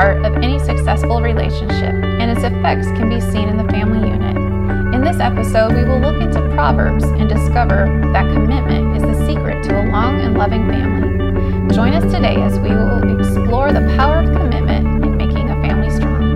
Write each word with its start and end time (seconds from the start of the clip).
part 0.00 0.24
of 0.24 0.34
any 0.36 0.58
successful 0.58 1.20
relationship, 1.20 1.92
and 1.92 2.30
its 2.30 2.42
effects 2.42 2.86
can 2.96 3.10
be 3.10 3.20
seen 3.20 3.50
in 3.50 3.58
the 3.58 3.64
family 3.64 4.08
unit. 4.08 4.34
In 4.94 5.02
this 5.04 5.20
episode, 5.20 5.74
we 5.74 5.84
will 5.84 6.00
look 6.00 6.22
into 6.22 6.40
Proverbs 6.54 7.04
and 7.04 7.28
discover 7.28 7.84
that 8.14 8.24
commitment 8.32 8.96
is 8.96 9.02
the 9.02 9.26
secret 9.26 9.62
to 9.64 9.78
a 9.78 9.84
long 9.92 10.18
and 10.22 10.38
loving 10.38 10.66
family. 10.70 11.74
Join 11.74 11.92
us 11.92 12.10
today 12.10 12.36
as 12.36 12.58
we 12.60 12.70
will 12.70 13.20
explore 13.20 13.74
the 13.74 13.94
power 13.98 14.20
of 14.20 14.34
commitment 14.34 15.04
in 15.04 15.18
making 15.18 15.50
a 15.50 15.60
family 15.60 15.90
strong. 15.90 16.34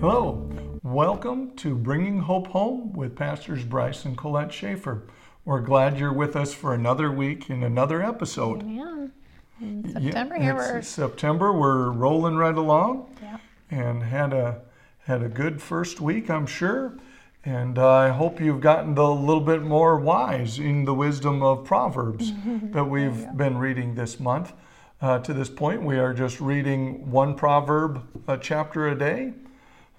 Hello, 0.00 0.50
welcome 0.82 1.54
to 1.54 1.76
Bringing 1.76 2.18
Hope 2.18 2.48
Home 2.48 2.92
with 2.94 3.14
Pastors 3.14 3.62
Bryce 3.62 4.04
and 4.04 4.18
Colette 4.18 4.52
Schaffer. 4.52 5.04
We're 5.48 5.62
glad 5.62 5.98
you're 5.98 6.12
with 6.12 6.36
us 6.36 6.52
for 6.52 6.74
another 6.74 7.10
week 7.10 7.48
in 7.48 7.62
another 7.62 8.02
episode. 8.02 8.66
Man, 8.66 9.10
in 9.58 9.82
Yeah, 9.82 9.92
September 9.94 10.38
here 10.38 10.54
it's 10.58 10.72
we're 10.74 10.82
September. 10.82 11.54
We're 11.54 11.90
rolling 11.90 12.36
right 12.36 12.54
along, 12.54 13.16
yeah. 13.22 13.38
and 13.70 14.02
had 14.02 14.34
a 14.34 14.60
had 15.06 15.22
a 15.22 15.28
good 15.30 15.62
first 15.62 16.02
week, 16.02 16.28
I'm 16.28 16.44
sure. 16.44 16.98
And 17.46 17.78
uh, 17.78 17.88
I 17.88 18.08
hope 18.10 18.42
you've 18.42 18.60
gotten 18.60 18.98
a 18.98 19.10
little 19.10 19.40
bit 19.40 19.62
more 19.62 19.96
wise 19.96 20.58
in 20.58 20.84
the 20.84 20.92
wisdom 20.92 21.42
of 21.42 21.64
Proverbs 21.64 22.30
that 22.74 22.84
we've 22.84 23.34
been 23.34 23.56
reading 23.56 23.94
this 23.94 24.20
month. 24.20 24.52
Uh, 25.00 25.18
to 25.20 25.32
this 25.32 25.48
point, 25.48 25.82
we 25.82 25.98
are 25.98 26.12
just 26.12 26.42
reading 26.42 27.10
one 27.10 27.34
proverb 27.34 28.02
a 28.28 28.36
chapter 28.36 28.86
a 28.86 28.94
day 28.94 29.32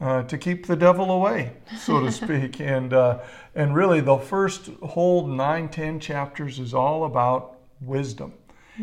uh, 0.02 0.24
to 0.24 0.38
keep 0.38 0.66
the 0.66 0.76
devil 0.76 1.12
away, 1.12 1.54
so 1.78 2.00
to 2.02 2.12
speak. 2.12 2.60
and 2.76 2.94
uh, 2.94 3.20
and 3.56 3.76
really, 3.76 4.02
the 4.02 4.18
first 4.18 4.68
whole 4.84 5.28
nine, 5.28 5.70
ten 5.70 6.00
chapters 6.00 6.60
is 6.60 6.74
all 6.74 7.06
about 7.06 7.58
wisdom 7.82 8.34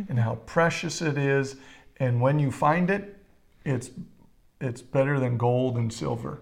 and 0.09 0.19
how 0.19 0.35
precious 0.47 1.01
it 1.01 1.17
is. 1.17 1.57
And 1.99 2.21
when 2.21 2.39
you 2.39 2.51
find 2.51 2.91
it, 2.91 3.17
it's 3.65 3.91
it's 4.61 4.83
better 4.83 5.19
than 5.19 5.37
gold 5.37 5.77
and 5.77 5.93
silver. 5.93 6.41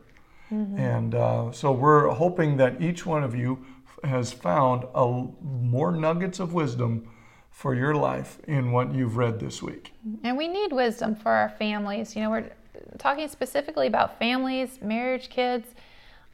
And 0.50 1.14
uh, 1.16 1.50
so 1.50 1.72
we're 1.72 2.11
hoping 2.11 2.59
that 2.59 2.81
each 2.81 3.05
one 3.05 3.25
of 3.25 3.34
you 3.34 3.64
has 4.05 4.33
found 4.33 4.84
a, 4.94 5.27
more 5.42 5.91
nuggets 5.91 6.38
of 6.38 6.53
wisdom 6.53 7.09
for 7.50 7.75
your 7.75 7.94
life 7.94 8.38
in 8.47 8.70
what 8.70 8.94
you've 8.94 9.16
read 9.16 9.41
this 9.41 9.62
week. 9.62 9.92
And 10.22 10.36
we 10.36 10.47
need 10.47 10.72
wisdom 10.72 11.16
for 11.16 11.33
our 11.33 11.48
families. 11.48 12.14
You 12.14 12.22
know, 12.22 12.31
we're 12.31 12.50
talking 12.98 13.28
specifically 13.28 13.87
about 13.87 14.19
families, 14.19 14.81
marriage, 14.81 15.28
kids. 15.28 15.69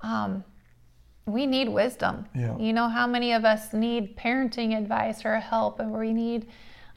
Um, 0.03 0.45
we 1.27 1.47
need 1.47 1.69
wisdom. 1.69 2.27
Yeah. 2.35 2.57
You 2.59 2.73
know 2.73 2.89
how 2.89 3.07
many 3.07 3.33
of 3.33 3.45
us 3.45 3.73
need 3.73 4.17
parenting 4.17 4.77
advice 4.77 5.25
or 5.25 5.39
help, 5.39 5.81
and 5.81 5.93
we 5.93 6.13
need 6.13 6.47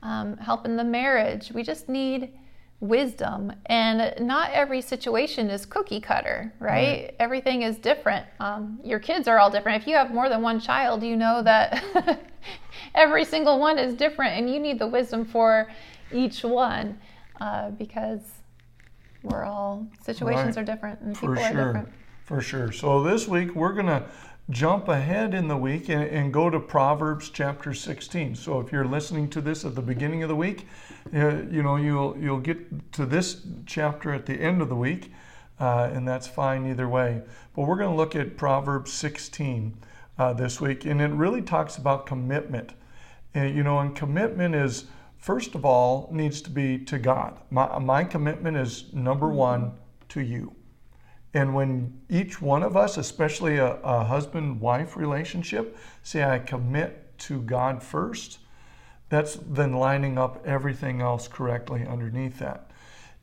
um, 0.01 0.37
help 0.37 0.65
in 0.65 0.75
the 0.75 0.83
marriage. 0.83 1.51
We 1.51 1.63
just 1.63 1.87
need 1.87 2.33
wisdom. 2.79 3.53
And 3.67 4.27
not 4.27 4.51
every 4.51 4.81
situation 4.81 5.49
is 5.49 5.65
cookie 5.65 6.01
cutter, 6.01 6.53
right? 6.59 6.71
Right. 6.73 7.15
Everything 7.19 7.61
is 7.61 7.77
different. 7.77 8.25
Um, 8.39 8.79
your 8.83 8.99
kids 8.99 9.27
are 9.27 9.39
all 9.39 9.49
different. 9.49 9.81
If 9.81 9.87
you 9.87 9.95
have 9.95 10.13
more 10.13 10.27
than 10.27 10.41
one 10.41 10.59
child, 10.59 11.01
you 11.01 11.15
know 11.15 11.41
that 11.43 11.81
every 12.95 13.23
single 13.23 13.59
one 13.59 13.79
is 13.79 13.93
different, 13.93 14.37
and 14.37 14.53
you 14.53 14.59
need 14.59 14.79
the 14.79 14.87
wisdom 14.87 15.23
for 15.23 15.71
each 16.11 16.43
one 16.43 16.99
uh, 17.39 17.69
because 17.71 18.19
we're 19.23 19.43
all 19.43 19.87
situations 20.01 20.55
Right. 20.55 20.63
are 20.63 20.65
different 20.65 20.99
and 21.01 21.15
people 21.15 21.31
are 21.31 21.35
different. 21.35 21.89
For 22.25 22.41
sure. 22.41 22.71
So 22.71 23.03
this 23.03 23.27
week 23.27 23.55
we're 23.55 23.73
going 23.73 23.87
to 23.87 24.03
jump 24.49 24.87
ahead 24.89 25.33
in 25.33 25.47
the 25.47 25.57
week 25.57 25.89
and, 25.89 26.03
and 26.03 26.33
go 26.33 26.49
to 26.49 26.59
Proverbs 26.59 27.29
chapter 27.29 27.73
16. 27.73 28.35
So 28.35 28.59
if 28.59 28.71
you're 28.71 28.85
listening 28.85 29.29
to 29.31 29.41
this 29.41 29.65
at 29.65 29.75
the 29.75 29.81
beginning 29.81 30.23
of 30.23 30.29
the 30.29 30.35
week, 30.35 30.67
uh, 31.13 31.43
you 31.49 31.63
know 31.63 31.75
you'll 31.77 32.17
you'll 32.17 32.39
get 32.39 32.93
to 32.93 33.05
this 33.05 33.41
chapter 33.65 34.13
at 34.13 34.25
the 34.25 34.33
end 34.33 34.61
of 34.61 34.69
the 34.69 34.75
week, 34.75 35.11
uh, 35.59 35.89
and 35.93 36.07
that's 36.07 36.27
fine 36.27 36.65
either 36.65 36.87
way. 36.87 37.21
But 37.55 37.67
we're 37.67 37.77
going 37.77 37.91
to 37.91 37.95
look 37.95 38.15
at 38.15 38.37
Proverbs 38.37 38.91
16 38.93 39.77
uh, 40.17 40.33
this 40.33 40.59
week, 40.59 40.85
and 40.85 41.01
it 41.01 41.11
really 41.11 41.41
talks 41.41 41.77
about 41.77 42.05
commitment. 42.05 42.73
And, 43.33 43.55
you 43.55 43.63
know, 43.63 43.79
and 43.79 43.95
commitment 43.95 44.55
is 44.55 44.85
first 45.23 45.55
of 45.55 45.63
all 45.63 46.09
needs 46.11 46.41
to 46.41 46.49
be 46.49 46.77
to 46.77 46.99
God. 46.99 47.39
My 47.49 47.79
my 47.79 48.03
commitment 48.03 48.57
is 48.57 48.93
number 48.93 49.27
mm-hmm. 49.27 49.37
one 49.37 49.71
to 50.09 50.21
you. 50.21 50.53
And 51.33 51.55
when 51.55 52.01
each 52.09 52.41
one 52.41 52.61
of 52.61 52.77
us, 52.77 52.97
especially 52.97 53.57
a, 53.57 53.75
a 53.81 54.03
husband 54.03 54.59
wife 54.61 54.95
relationship, 54.95 55.77
say, 56.03 56.23
I 56.23 56.37
commit 56.37 57.17
to 57.19 57.41
God 57.41 57.81
first, 57.81 58.37
that's 59.09 59.39
then 59.47 59.73
lining 59.73 60.17
up 60.17 60.45
everything 60.45 61.01
else 61.01 61.27
correctly 61.27 61.85
underneath 61.87 62.37
that. 62.39 62.69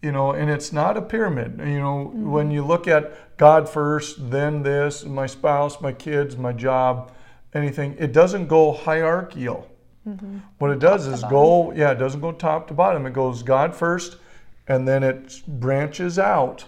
You 0.03 0.11
know, 0.11 0.33
and 0.33 0.51
it's 0.51 0.73
not 0.73 0.97
a 0.97 1.03
pyramid. 1.03 1.59
You 1.59 1.79
know, 1.79 2.07
mm-hmm. 2.07 2.31
when 2.31 2.51
you 2.51 2.65
look 2.65 2.89
at 2.89 3.37
God 3.37 3.69
first, 3.69 4.31
then 4.31 4.63
this, 4.63 5.05
my 5.05 5.27
spouse, 5.27 5.81
my 5.81 5.93
kids, 5.93 6.37
my 6.37 6.53
job, 6.53 7.13
anything, 7.55 7.95
it 7.99 8.13
doesn't 8.13 8.49
go 8.49 8.73
hierarchical. 8.73 9.70
Mm-hmm. 10.11 10.39
What 10.59 10.71
it 10.71 10.79
does 10.79 11.07
is 11.07 11.23
go, 11.25 11.73
yeah, 11.73 11.93
it 11.93 11.99
doesn't 11.99 12.21
go 12.21 12.33
top 12.33 12.67
to 12.69 12.75
bottom. 12.75 13.07
It 13.07 13.13
goes 13.13 13.43
God 13.43 13.75
first, 13.75 14.17
and 14.69 14.87
then 14.87 15.03
it 15.03 15.43
branches 15.47 16.19
out. 16.19 16.65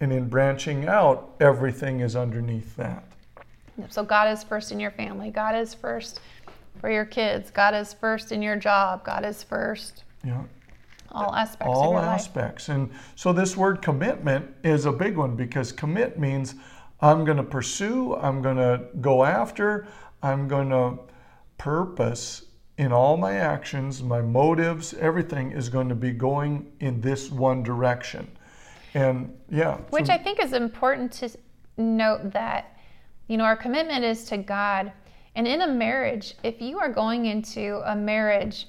And 0.00 0.12
in 0.12 0.28
branching 0.28 0.86
out, 0.86 1.34
everything 1.40 2.00
is 2.00 2.16
underneath 2.16 2.76
that. 2.76 3.04
So 3.88 4.02
God 4.04 4.30
is 4.30 4.42
first 4.44 4.72
in 4.72 4.80
your 4.80 4.90
family. 4.90 5.30
God 5.30 5.54
is 5.54 5.74
first 5.74 6.20
for 6.80 6.90
your 6.90 7.04
kids. 7.04 7.50
God 7.50 7.74
is 7.74 7.92
first 7.94 8.32
in 8.32 8.42
your 8.42 8.56
job. 8.56 9.04
God 9.04 9.24
is 9.24 9.42
first 9.42 10.04
Yeah. 10.24 10.42
all 11.12 11.34
aspects 11.34 11.70
of 11.70 11.76
All 11.76 11.92
your 11.92 12.00
life. 12.00 12.20
aspects. 12.20 12.68
And 12.68 12.90
so 13.14 13.32
this 13.32 13.56
word 13.56 13.80
commitment 13.82 14.54
is 14.64 14.84
a 14.84 14.92
big 14.92 15.16
one 15.16 15.36
because 15.36 15.72
commit 15.72 16.18
means 16.18 16.54
I'm 17.00 17.24
going 17.24 17.36
to 17.38 17.42
pursue, 17.42 18.16
I'm 18.16 18.40
going 18.42 18.56
to 18.56 18.86
go 19.00 19.24
after, 19.24 19.86
I'm 20.22 20.48
going 20.48 20.70
to 20.70 20.98
purpose 21.58 22.45
in 22.78 22.92
all 22.92 23.16
my 23.16 23.34
actions, 23.34 24.02
my 24.02 24.20
motives, 24.20 24.94
everything 24.94 25.52
is 25.52 25.68
going 25.68 25.88
to 25.88 25.94
be 25.94 26.10
going 26.10 26.70
in 26.80 27.00
this 27.00 27.30
one 27.30 27.62
direction. 27.62 28.28
And 28.94 29.34
yeah. 29.50 29.76
Which 29.90 30.06
so- 30.06 30.12
I 30.12 30.18
think 30.18 30.40
is 30.42 30.52
important 30.52 31.12
to 31.14 31.30
note 31.76 32.32
that, 32.32 32.76
you 33.28 33.36
know, 33.36 33.44
our 33.44 33.56
commitment 33.56 34.04
is 34.04 34.24
to 34.26 34.36
God. 34.38 34.92
And 35.34 35.46
in 35.46 35.62
a 35.62 35.66
marriage, 35.66 36.34
if 36.42 36.60
you 36.60 36.78
are 36.78 36.90
going 36.90 37.26
into 37.26 37.82
a 37.90 37.94
marriage 37.94 38.66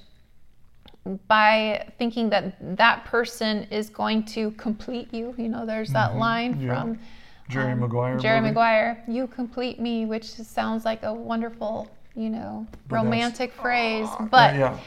by 1.26 1.86
thinking 1.98 2.28
that 2.30 2.76
that 2.76 3.04
person 3.06 3.66
is 3.70 3.88
going 3.88 4.24
to 4.26 4.50
complete 4.52 5.12
you, 5.12 5.34
you 5.38 5.48
know, 5.48 5.64
there's 5.64 5.90
that 5.92 6.16
line 6.16 6.54
Mm-hmm. 6.54 6.66
yeah. 6.66 6.80
from 6.80 6.98
Jerry 7.48 7.72
um, 7.72 7.80
Maguire. 7.80 8.18
Jerry 8.18 8.40
movie. 8.40 8.50
Maguire, 8.50 9.02
you 9.08 9.26
complete 9.26 9.80
me, 9.80 10.04
which 10.04 10.24
sounds 10.26 10.84
like 10.84 11.02
a 11.04 11.12
wonderful, 11.14 11.90
you 12.18 12.30
know, 12.30 12.66
But 12.88 12.96
romantic 12.96 13.52
phrase. 13.52 14.08
But 14.30 14.56
yeah. 14.56 14.78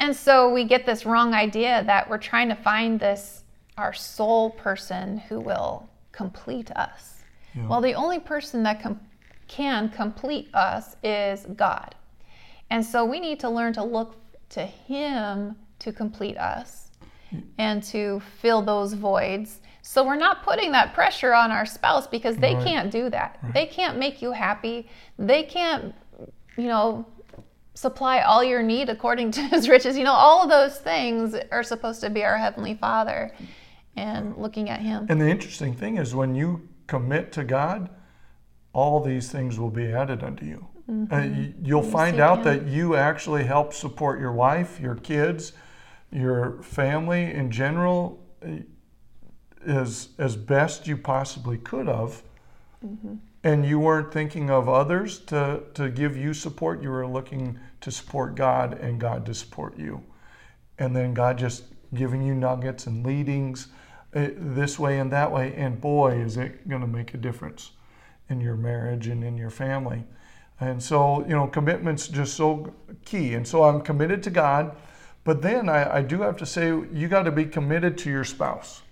and 0.00 0.14
so 0.14 0.52
we 0.52 0.64
get 0.64 0.84
this 0.84 1.06
wrong 1.06 1.32
idea 1.32 1.84
that 1.86 2.10
we're 2.10 2.18
trying 2.18 2.48
to 2.48 2.56
find 2.56 2.98
this 2.98 3.44
our 3.78 3.92
soul 3.92 4.50
person 4.50 5.18
who 5.18 5.40
will 5.40 5.88
complete 6.12 6.70
us. 6.72 7.22
Yeah. 7.54 7.68
Well, 7.68 7.80
the 7.80 7.94
only 7.94 8.18
person 8.18 8.62
that 8.64 8.82
com- 8.82 9.00
can 9.46 9.88
complete 9.90 10.52
us 10.54 10.96
is 11.02 11.46
God. 11.56 11.94
And 12.70 12.84
so 12.84 13.04
we 13.04 13.20
need 13.20 13.40
to 13.40 13.48
learn 13.48 13.72
to 13.74 13.84
look 13.84 14.16
to 14.50 14.66
him 14.66 15.56
to 15.78 15.92
complete 15.92 16.36
us 16.36 16.90
mm. 17.32 17.42
and 17.58 17.82
to 17.84 18.20
fill 18.40 18.62
those 18.62 18.92
voids. 18.92 19.60
So 19.82 20.04
we're 20.04 20.16
not 20.16 20.42
putting 20.44 20.72
that 20.72 20.94
pressure 20.94 21.32
on 21.32 21.50
our 21.50 21.64
spouse 21.66 22.06
because 22.06 22.36
they 22.36 22.54
Right. 22.54 22.64
can't 22.64 22.90
do 22.90 23.08
that. 23.10 23.38
They 23.54 23.66
can't 23.66 23.98
make 23.98 24.20
you 24.22 24.32
happy. 24.32 24.88
They 25.18 25.42
can't, 25.44 25.94
you 26.56 26.68
know, 26.68 27.06
supply 27.74 28.20
all 28.20 28.44
your 28.44 28.62
need 28.62 28.88
according 28.88 29.30
to 29.32 29.40
his 29.42 29.68
riches. 29.68 29.96
You 29.96 30.04
know, 30.04 30.12
all 30.12 30.42
of 30.42 30.50
those 30.50 30.78
things 30.78 31.34
are 31.50 31.62
supposed 31.62 32.00
to 32.02 32.10
be 32.10 32.24
our 32.24 32.38
heavenly 32.38 32.74
Father 32.74 33.34
and 33.96 34.36
looking 34.36 34.68
at 34.70 34.80
him. 34.80 35.06
And 35.08 35.20
the 35.20 35.28
interesting 35.28 35.74
thing 35.74 35.96
is 35.96 36.14
when 36.14 36.34
you 36.34 36.68
commit 36.86 37.32
to 37.32 37.44
God, 37.44 37.90
all 38.72 39.00
these 39.00 39.30
things 39.30 39.58
will 39.58 39.70
be 39.70 39.92
added 39.92 40.22
unto 40.22 40.44
you. 40.44 40.66
Uh, 41.10 41.28
you'll 41.62 41.82
find 41.82 42.18
out 42.18 42.38
Him. 42.38 42.44
that 42.44 42.66
you 42.66 42.96
actually 42.96 43.44
help 43.44 43.72
support 43.72 44.18
your 44.18 44.32
wife, 44.32 44.80
your 44.80 44.96
kids, 44.96 45.52
your 46.10 46.60
family 46.62 47.32
in 47.32 47.50
general 47.50 48.18
uh, 48.44 48.56
as 49.64 50.08
as 50.18 50.34
best 50.34 50.88
you 50.88 50.96
possibly 50.96 51.58
could 51.58 51.86
have. 51.86 52.22
And 53.42 53.64
you 53.64 53.78
weren't 53.78 54.12
thinking 54.12 54.50
of 54.50 54.68
others 54.68 55.18
to, 55.26 55.62
to 55.74 55.88
give 55.88 56.16
you 56.16 56.34
support. 56.34 56.82
You 56.82 56.90
were 56.90 57.06
looking 57.06 57.58
to 57.80 57.90
support 57.90 58.34
God 58.34 58.74
and 58.74 59.00
God 59.00 59.24
to 59.26 59.34
support 59.34 59.78
you. 59.78 60.02
And 60.78 60.94
then 60.94 61.14
God 61.14 61.38
just 61.38 61.64
giving 61.94 62.22
you 62.22 62.34
nuggets 62.34 62.86
and 62.86 63.04
leadings 63.04 63.68
uh, 64.14 64.28
this 64.36 64.78
way 64.78 64.98
and 64.98 65.10
that 65.12 65.32
way. 65.32 65.54
And 65.54 65.80
boy, 65.80 66.20
is 66.20 66.36
it 66.36 66.68
going 66.68 66.82
to 66.82 66.86
make 66.86 67.14
a 67.14 67.16
difference 67.16 67.72
in 68.28 68.40
your 68.40 68.56
marriage 68.56 69.08
and 69.08 69.24
in 69.24 69.36
your 69.36 69.50
family. 69.50 70.04
And 70.60 70.82
so, 70.82 71.22
you 71.22 71.34
know, 71.34 71.46
commitment's 71.46 72.06
just 72.06 72.34
so 72.34 72.72
key. 73.04 73.34
And 73.34 73.48
so 73.48 73.64
I'm 73.64 73.80
committed 73.80 74.22
to 74.24 74.30
God, 74.30 74.76
But 75.24 75.42
then 75.42 75.68
I, 75.68 75.98
I 75.98 76.02
do 76.02 76.22
have 76.22 76.36
to 76.38 76.46
say, 76.46 76.68
you 76.68 77.08
got 77.08 77.24
to 77.24 77.32
be 77.32 77.44
committed 77.44 77.98
to 77.98 78.10
your 78.10 78.24
spouse. 78.24 78.82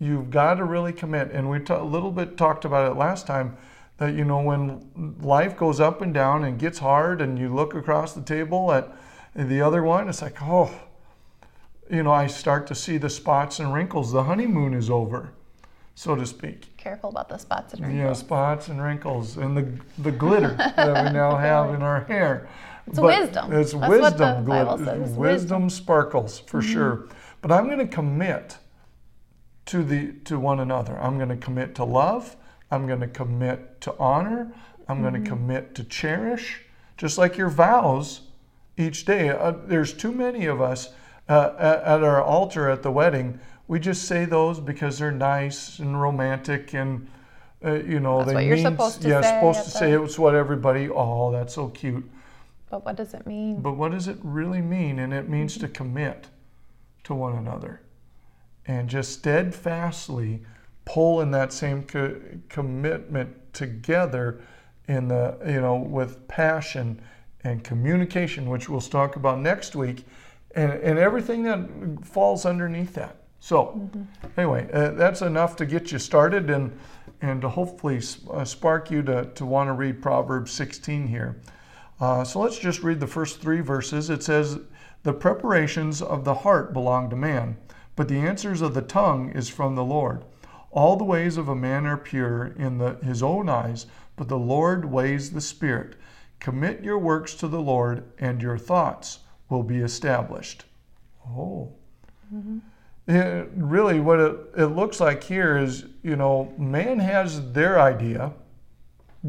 You've 0.00 0.30
got 0.30 0.54
to 0.54 0.64
really 0.64 0.92
commit. 0.92 1.30
And 1.32 1.50
we 1.50 1.58
ta- 1.60 1.82
a 1.82 1.84
little 1.84 2.10
bit 2.12 2.36
talked 2.36 2.64
about 2.64 2.90
it 2.90 2.94
last 2.96 3.26
time 3.26 3.56
that, 3.98 4.14
you 4.14 4.24
know, 4.24 4.40
when 4.40 5.16
life 5.20 5.56
goes 5.56 5.80
up 5.80 6.00
and 6.02 6.14
down 6.14 6.44
and 6.44 6.58
gets 6.58 6.78
hard 6.78 7.20
and 7.20 7.38
you 7.38 7.52
look 7.52 7.74
across 7.74 8.12
the 8.14 8.22
table 8.22 8.72
at 8.72 8.92
the 9.34 9.60
other 9.60 9.82
one, 9.82 10.08
it's 10.08 10.22
like, 10.22 10.36
oh, 10.42 10.70
you 11.90 12.02
know, 12.02 12.12
I 12.12 12.26
start 12.26 12.66
to 12.68 12.74
see 12.74 12.98
the 12.98 13.10
spots 13.10 13.58
and 13.58 13.72
wrinkles. 13.74 14.12
The 14.12 14.22
honeymoon 14.24 14.74
is 14.74 14.88
over, 14.90 15.32
so 15.94 16.14
to 16.14 16.26
speak. 16.26 16.76
Careful 16.76 17.10
about 17.10 17.28
the 17.28 17.38
spots 17.38 17.72
and 17.74 17.82
wrinkles. 17.82 17.98
Yeah, 17.98 18.12
spots 18.12 18.68
and 18.68 18.80
wrinkles 18.82 19.36
and 19.36 19.56
the, 19.56 19.68
the 20.02 20.12
glitter 20.12 20.54
that 20.76 21.06
we 21.06 21.10
now 21.12 21.36
have 21.36 21.74
in 21.74 21.82
our 21.82 22.02
hair. 22.04 22.48
It's 22.86 22.98
wisdom. 23.00 23.52
It's 23.52 23.72
That's 23.72 23.74
what 23.74 23.90
wisdom. 23.90 24.44
the 24.44 24.48
Bible 24.50 24.78
says, 24.78 24.86
wisdom, 25.00 25.16
wisdom. 25.18 25.70
sparkles 25.70 26.38
for 26.38 26.60
Mm-hmm. 26.60 26.72
sure. 26.72 27.08
But 27.42 27.52
I'm 27.52 27.66
going 27.66 27.78
to 27.78 27.86
commit 27.86 28.58
to 29.68 29.82
the 29.84 30.12
to 30.24 30.38
one 30.38 30.60
another. 30.60 30.98
I'm 30.98 31.16
going 31.16 31.28
to 31.30 31.36
commit 31.36 31.74
to 31.76 31.84
love. 31.84 32.36
I'm 32.70 32.86
going 32.86 33.00
to 33.00 33.06
commit 33.08 33.80
to 33.82 33.94
honor. 33.98 34.52
I'm 34.88 35.02
going 35.02 35.14
Mm-hmm. 35.14 35.24
to 35.24 35.30
commit 35.30 35.74
to 35.76 35.84
cherish. 35.84 36.62
Just 36.96 37.18
like 37.18 37.36
your 37.36 37.48
vows 37.50 38.22
each 38.76 39.04
day. 39.04 39.28
Uh, 39.28 39.52
there's 39.66 39.92
too 39.92 40.10
many 40.12 40.46
of 40.46 40.60
us 40.60 40.90
uh, 41.28 41.52
at, 41.58 41.82
at 41.82 42.02
our 42.02 42.22
altar 42.22 42.68
at 42.68 42.82
the 42.82 42.90
wedding. 42.90 43.38
We 43.68 43.78
just 43.78 44.04
say 44.04 44.24
those 44.24 44.58
because 44.60 44.98
they're 44.98 45.12
nice 45.12 45.78
and 45.78 46.00
romantic 46.00 46.74
and. 46.74 47.08
Uh, 47.64 47.72
you 47.72 47.98
know, 47.98 48.18
That's 48.18 48.28
they 48.28 48.34
what 48.34 48.44
you're 48.44 48.54
mean, 48.54 48.64
supposed 48.66 49.02
to 49.02 49.08
yeah, 49.08 49.20
say 49.20 49.28
supposed 49.40 49.58
to 49.64 49.64
the- 49.72 49.78
say 49.78 49.92
it's 49.92 50.16
what 50.16 50.36
everybody. 50.36 50.88
Oh, 50.88 51.32
that's 51.32 51.54
so 51.54 51.66
cute. 51.70 52.08
But 52.70 52.84
what 52.84 52.94
does 52.94 53.14
it 53.14 53.26
mean? 53.26 53.60
But 53.60 53.72
what 53.76 53.90
does 53.90 54.06
it 54.06 54.16
really 54.22 54.60
mean? 54.60 55.00
And 55.00 55.12
it 55.12 55.28
means 55.28 55.58
to 55.58 55.66
commit 55.66 56.28
to 57.02 57.14
one 57.16 57.34
another 57.34 57.80
and 58.68 58.88
just 58.88 59.12
steadfastly 59.12 60.44
pull 60.84 61.20
in 61.20 61.32
that 61.32 61.52
same 61.52 61.82
co- 61.82 62.20
commitment 62.48 63.52
together 63.52 64.40
in 64.86 65.08
the, 65.08 65.36
you 65.44 65.60
know, 65.60 65.76
with 65.76 66.28
passion 66.28 67.00
and 67.44 67.64
communication, 67.64 68.48
which 68.48 68.68
we'll 68.68 68.80
talk 68.80 69.16
about 69.16 69.40
next 69.40 69.74
week, 69.74 70.04
and, 70.54 70.72
and 70.72 70.98
everything 70.98 71.42
that 71.42 71.68
falls 72.04 72.46
underneath 72.46 72.94
that. 72.94 73.16
So, 73.40 73.88
anyway, 74.36 74.68
uh, 74.72 74.90
that's 74.90 75.22
enough 75.22 75.56
to 75.56 75.66
get 75.66 75.92
you 75.92 75.98
started 75.98 76.50
and, 76.50 76.76
and 77.20 77.40
to 77.42 77.48
hopefully 77.48 78.00
uh, 78.30 78.44
spark 78.44 78.90
you 78.90 79.02
to, 79.02 79.26
to 79.34 79.46
want 79.46 79.68
to 79.68 79.72
read 79.72 80.02
Proverbs 80.02 80.52
16 80.52 81.06
here. 81.06 81.40
Uh, 82.00 82.24
so 82.24 82.40
let's 82.40 82.58
just 82.58 82.82
read 82.82 83.00
the 83.00 83.06
first 83.06 83.40
three 83.40 83.60
verses. 83.60 84.10
It 84.10 84.22
says, 84.22 84.58
The 85.02 85.12
preparations 85.12 86.02
of 86.02 86.24
the 86.24 86.34
heart 86.34 86.72
belong 86.72 87.10
to 87.10 87.16
man, 87.16 87.56
but 87.98 88.06
the 88.06 88.20
answers 88.20 88.62
of 88.62 88.74
the 88.74 88.80
tongue 88.80 89.32
is 89.32 89.48
from 89.48 89.74
the 89.74 89.82
Lord. 89.82 90.24
All 90.70 90.94
the 90.94 91.02
ways 91.02 91.36
of 91.36 91.48
a 91.48 91.56
man 91.56 91.84
are 91.84 91.96
pure 91.96 92.54
in 92.56 92.78
the, 92.78 92.94
his 93.02 93.24
own 93.24 93.48
eyes, 93.48 93.86
but 94.14 94.28
the 94.28 94.38
Lord 94.38 94.84
weighs 94.84 95.32
the 95.32 95.40
spirit. 95.40 95.96
Commit 96.38 96.84
your 96.84 96.96
works 96.96 97.34
to 97.34 97.48
the 97.48 97.60
Lord, 97.60 98.04
and 98.16 98.40
your 98.40 98.56
thoughts 98.56 99.18
will 99.48 99.64
be 99.64 99.78
established. 99.78 100.64
Oh. 101.26 101.72
Mm-hmm. 102.32 102.58
Yeah, 103.08 103.46
really, 103.56 103.98
what 103.98 104.20
it, 104.20 104.36
it 104.56 104.66
looks 104.66 105.00
like 105.00 105.24
here 105.24 105.58
is, 105.58 105.86
you 106.04 106.14
know, 106.14 106.54
man 106.56 107.00
has 107.00 107.50
their 107.50 107.80
idea, 107.80 108.32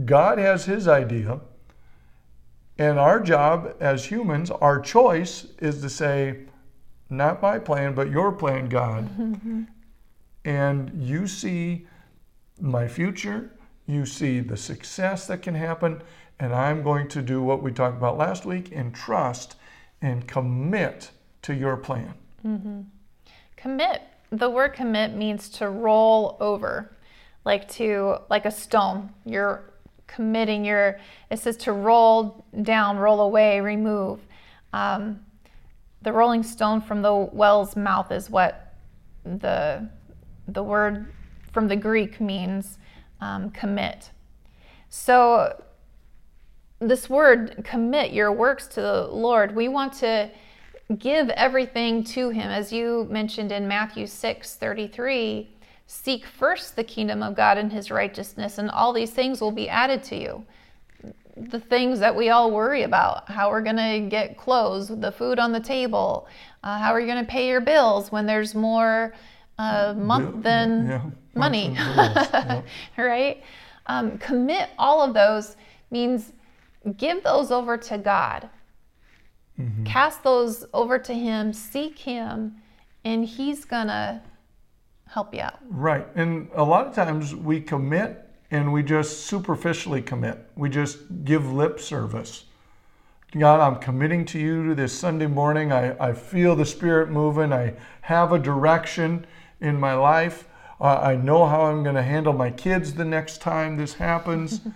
God 0.06 0.38
has 0.38 0.66
his 0.66 0.88
idea, 0.88 1.40
and 2.78 3.00
our 3.00 3.20
job 3.20 3.76
as 3.80 4.06
humans, 4.06 4.52
our 4.52 4.80
choice 4.80 5.48
is 5.58 5.82
to 5.82 5.90
say, 5.90 6.42
not 7.10 7.42
my 7.42 7.60
plan, 7.60 7.94
but 7.96 8.10
your 8.10 8.32
plan, 8.32 8.70
God. 8.70 9.10
and 10.46 10.92
you 11.04 11.28
see 11.28 11.88
my 12.60 12.88
future, 12.88 13.52
you 13.88 14.06
see 14.06 14.40
the 14.40 14.58
success 14.58 15.28
that 15.28 15.42
can 15.42 15.56
happen, 15.56 16.02
and 16.40 16.54
I'm 16.54 16.84
going 16.84 17.08
to 17.10 17.22
do 17.22 17.42
what 17.42 17.64
we 17.64 17.72
talked 17.72 17.98
about 17.98 18.18
last 18.18 18.46
week 18.46 18.72
and 18.72 18.94
trust 18.94 19.56
and 20.02 20.28
commit 20.28 21.12
to 21.42 21.54
your 21.54 21.78
plan. 21.78 22.14
Commit. 23.58 24.04
The 24.32 24.50
word 24.50 24.74
commit 24.74 25.16
means 25.16 25.50
to 25.50 25.70
roll 25.70 26.38
over, 26.40 26.96
like 27.46 27.68
to 27.72 28.20
like 28.30 28.46
a 28.46 28.52
stone. 28.52 29.10
You're 29.26 29.74
committing. 30.08 30.64
Your 30.64 31.00
it 31.30 31.40
says 31.40 31.58
to 31.58 31.74
roll 31.74 32.46
down, 32.62 32.98
roll 32.98 33.22
away, 33.22 33.60
remove. 33.60 34.20
Um, 34.72 35.26
the 36.02 36.14
rolling 36.14 36.44
stone 36.44 36.82
from 36.82 37.02
the 37.02 37.14
well's 37.14 37.76
mouth 37.76 38.12
is 38.12 38.30
what 38.30 38.74
the 39.26 39.90
the 40.48 40.64
word 40.64 41.12
from 41.52 41.68
the 41.68 41.76
Greek 41.76 42.20
means 42.20 42.78
um, 43.22 43.50
commit. 43.52 44.12
So 44.90 45.62
this 46.80 47.10
word 47.10 47.62
commit 47.64 48.14
your 48.14 48.32
works 48.32 48.68
to 48.68 48.82
the 48.82 49.08
Lord. 49.08 49.56
We 49.56 49.68
want 49.68 49.94
to 49.94 50.32
give 50.98 51.30
everything 51.32 52.04
to 52.04 52.30
him 52.30 52.50
as 52.50 52.72
you 52.72 53.08
mentioned 53.12 53.52
in 53.52 53.68
Matthew 53.68 54.06
6:33 54.06 55.48
seek 55.86 56.26
first 56.26 56.76
the 56.76 56.84
kingdom 56.84 57.22
of 57.22 57.36
God 57.36 57.58
and 57.58 57.72
his 57.72 57.92
righteousness 57.92 58.58
and 58.58 58.72
all 58.72 58.92
these 58.94 59.12
things 59.12 59.40
will 59.40 59.52
be 59.52 59.70
added 59.70 60.04
to 60.04 60.16
you 60.16 60.46
the 61.50 61.60
things 61.60 62.00
that 62.00 62.16
we 62.16 62.30
all 62.30 62.52
worry 62.52 62.84
about 62.84 63.30
how 63.30 63.50
we're 63.50 63.62
going 63.62 63.76
to 63.78 64.10
get 64.10 64.38
clothes 64.38 64.88
the 64.90 65.12
food 65.12 65.40
on 65.40 65.52
the 65.52 65.60
table 65.60 66.28
uh, 66.64 66.78
how 66.78 66.92
are 66.92 67.00
you 67.00 67.08
going 67.08 67.24
to 67.24 67.30
pay 67.32 67.48
your 67.48 67.62
bills 67.62 68.12
when 68.12 68.26
there's 68.26 68.54
more 68.56 69.14
uh, 69.58 69.94
month 69.98 70.32
Bill- 70.34 70.42
than 70.42 70.88
yeah, 70.88 71.02
money 71.36 71.70
month 71.70 72.32
than 72.32 72.48
bills, 72.48 72.64
yeah. 72.98 73.04
right 73.04 73.44
um, 73.88 74.18
commit 74.18 74.70
all 74.78 75.02
of 75.02 75.14
those 75.14 75.56
means 75.92 76.34
give 76.98 77.24
those 77.24 77.52
over 77.52 77.78
to 77.78 77.98
god 77.98 78.50
Mm-hmm. 79.60 79.84
cast 79.84 80.24
those 80.24 80.66
over 80.74 80.98
to 81.00 81.14
him 81.14 81.52
seek 81.52 82.00
him 82.00 82.56
and 83.04 83.26
he's 83.26 83.66
gonna 83.66 84.22
help 85.06 85.34
you 85.36 85.42
out 85.42 85.56
Right. 85.68 86.08
And 86.16 86.48
a 86.56 86.64
lot 86.64 86.88
of 86.88 86.96
times 86.96 87.36
we 87.36 87.60
commit 87.60 88.29
and 88.52 88.74
we 88.74 88.84
just 88.84 89.26
superficially 89.26 90.02
commit. 90.02 90.40
We 90.56 90.70
just 90.70 91.00
give 91.24 91.52
lip 91.52 91.80
service. 91.80 92.46
God, 93.38 93.60
I'm 93.60 93.80
committing 93.80 94.26
to 94.26 94.40
you 94.40 94.74
this 94.74 94.98
Sunday 94.98 95.28
morning. 95.28 95.72
I, 95.72 95.96
I 96.04 96.14
feel 96.14 96.56
the 96.56 96.66
Spirit 96.66 97.10
moving. 97.10 97.54
I 97.54 97.76
have 98.02 98.32
a 98.32 98.40
direction 98.40 99.28
in 99.62 99.80
my 99.80 99.94
life. 99.94 100.48
Uh, 100.82 101.00
I 101.00 101.16
know 101.16 101.46
how 101.46 101.64
I'm 101.64 101.84
going 101.84 101.96
to 101.96 102.02
handle 102.02 102.34
my 102.34 102.50
kids 102.50 102.94
the 102.94 103.06
next 103.06 103.40
time 103.40 103.78
this 103.78 103.94
happens. 103.94 104.62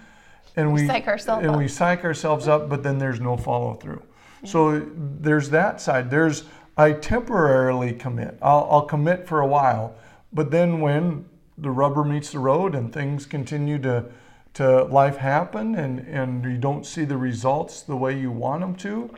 And 0.56 0.72
we 0.72 0.86
psych 0.86 1.08
ourselves 1.08 1.44
and 1.44 1.56
up. 1.56 1.58
we 1.58 1.68
psych 1.68 2.04
ourselves 2.04 2.48
up, 2.48 2.70
but 2.70 2.84
then 2.84 3.00
there's 3.00 3.20
no 3.20 3.36
follow 3.38 3.74
through. 3.74 4.04
So 4.46 4.80
there's 4.80 5.50
that 5.50 5.82
side. 5.82 6.12
There's 6.12 6.44
I 6.78 6.92
temporarily 6.92 7.94
commit. 7.94 8.38
I'll, 8.42 8.68
I'll 8.70 8.86
commit 8.86 9.28
for 9.28 9.42
a 9.42 9.48
while, 9.48 9.96
but 10.32 10.52
then 10.52 10.80
when 10.80 11.26
the 11.58 11.70
rubber 11.70 12.04
meets 12.04 12.32
the 12.32 12.40
road 12.40 12.76
and 12.76 12.92
things 12.92 13.26
continue 13.26 13.80
to 13.80 14.06
to 14.54 14.84
life 14.84 15.18
happen 15.18 15.76
and 15.76 16.00
and 16.00 16.44
you 16.46 16.58
don't 16.58 16.86
see 16.86 17.06
the 17.06 17.18
results 17.18 17.82
the 17.82 17.96
way 17.96 18.18
you 18.18 18.32
want 18.32 18.62
them 18.62 18.76
to, 18.76 19.10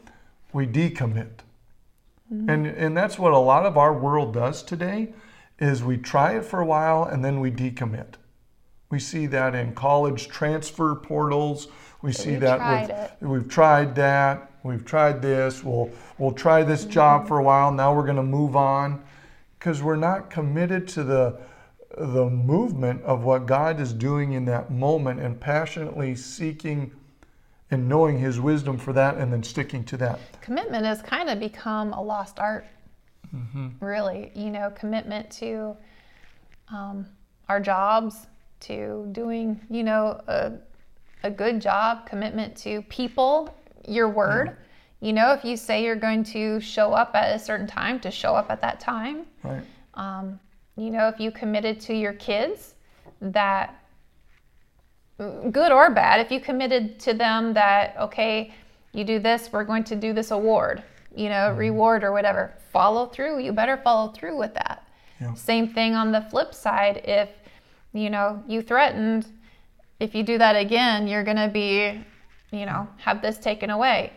we 0.53 0.65
decommit. 0.65 1.43
Mm-hmm. 2.31 2.49
And 2.49 2.67
and 2.67 2.97
that's 2.97 3.19
what 3.19 3.33
a 3.33 3.37
lot 3.37 3.65
of 3.65 3.77
our 3.77 3.93
world 3.93 4.33
does 4.33 4.63
today 4.63 5.13
is 5.59 5.83
we 5.83 5.97
try 5.97 6.37
it 6.37 6.45
for 6.45 6.59
a 6.59 6.65
while 6.65 7.03
and 7.03 7.23
then 7.23 7.39
we 7.39 7.51
decommit. 7.51 8.15
We 8.89 8.99
see 8.99 9.25
that 9.27 9.55
in 9.55 9.73
college 9.73 10.27
transfer 10.27 10.95
portals. 10.95 11.67
We 12.01 12.13
see 12.13 12.31
we've 12.31 12.41
that 12.41 12.57
tried 12.57 12.89
with 12.89 13.29
we've 13.29 13.49
tried 13.49 13.95
that. 13.95 14.51
We've 14.63 14.85
tried 14.85 15.21
this. 15.21 15.63
We'll 15.63 15.91
we'll 16.17 16.31
try 16.31 16.63
this 16.63 16.85
job 16.85 17.21
mm-hmm. 17.21 17.27
for 17.27 17.39
a 17.39 17.43
while. 17.43 17.71
Now 17.71 17.93
we're 17.93 18.03
going 18.03 18.15
to 18.15 18.23
move 18.23 18.55
on 18.55 19.03
because 19.59 19.83
we're 19.83 19.95
not 19.95 20.29
committed 20.29 20.87
to 20.89 21.03
the 21.03 21.37
the 21.97 22.29
movement 22.29 23.01
of 23.03 23.23
what 23.23 23.45
God 23.45 23.79
is 23.79 23.93
doing 23.93 24.33
in 24.33 24.45
that 24.45 24.69
moment 24.71 25.19
and 25.21 25.39
passionately 25.39 26.15
seeking 26.15 26.91
and 27.71 27.87
knowing 27.89 28.19
his 28.19 28.39
wisdom 28.39 28.77
for 28.77 28.93
that 28.93 29.15
and 29.17 29.31
then 29.33 29.41
sticking 29.43 29.83
to 29.85 29.97
that. 29.97 30.19
commitment 30.41 30.85
has 30.85 31.01
kind 31.01 31.29
of 31.29 31.39
become 31.39 31.93
a 31.93 32.01
lost 32.01 32.39
art 32.39 32.65
really 33.81 34.31
you 34.33 34.49
know 34.49 34.69
commitment 34.75 35.29
to 35.29 35.75
um, 36.71 37.05
our 37.49 37.59
jobs 37.59 38.27
to 38.61 39.07
doing 39.11 39.59
you 39.69 39.83
know 39.83 40.21
a, 40.27 40.53
a 41.23 41.29
good 41.29 41.59
job 41.61 42.05
commitment 42.05 42.55
to 42.55 42.81
people 42.83 43.53
your 43.87 44.07
word 44.09 44.55
you 45.01 45.11
know 45.11 45.33
if 45.33 45.43
you 45.43 45.57
say 45.57 45.83
you're 45.83 45.97
going 45.97 46.23
to 46.23 46.59
show 46.61 46.93
up 46.93 47.11
at 47.13 47.35
a 47.35 47.39
certain 47.39 47.67
time 47.67 47.99
to 47.99 48.09
show 48.09 48.33
up 48.35 48.49
at 48.49 48.61
that 48.61 48.79
time 48.79 49.25
Right? 49.43 49.63
um, 49.95 50.39
you 50.77 50.89
know 50.89 51.07
if 51.07 51.19
you 51.19 51.31
committed 51.31 51.79
to 51.79 51.93
your 51.93 52.13
kids 52.13 52.75
that 53.21 53.81
good 55.17 55.71
or 55.71 55.89
bad 55.89 56.19
if 56.19 56.31
you 56.31 56.39
committed 56.39 56.99
to 56.99 57.13
them 57.13 57.53
that 57.53 57.95
okay 57.99 58.53
you 58.93 59.03
do 59.03 59.19
this 59.19 59.49
we're 59.51 59.63
going 59.63 59.83
to 59.83 59.95
do 59.95 60.13
this 60.13 60.31
award 60.31 60.83
you 61.15 61.29
know, 61.29 61.49
mm-hmm. 61.49 61.57
reward 61.57 62.03
or 62.03 62.11
whatever. 62.11 62.53
Follow 62.71 63.07
through. 63.07 63.39
You 63.39 63.53
better 63.53 63.77
follow 63.77 64.11
through 64.11 64.37
with 64.37 64.53
that. 64.55 64.87
Yeah. 65.19 65.33
Same 65.33 65.67
thing 65.67 65.95
on 65.95 66.11
the 66.11 66.21
flip 66.21 66.53
side. 66.53 67.01
If, 67.05 67.29
you 67.93 68.09
know, 68.09 68.43
you 68.47 68.61
threatened, 68.61 69.25
if 69.99 70.13
you 70.13 70.23
do 70.23 70.37
that 70.37 70.55
again, 70.55 71.07
you're 71.07 71.23
going 71.23 71.37
to 71.37 71.47
be, 71.47 72.03
you 72.51 72.65
know, 72.65 72.87
have 72.97 73.21
this 73.21 73.37
taken 73.37 73.69
away. 73.69 74.11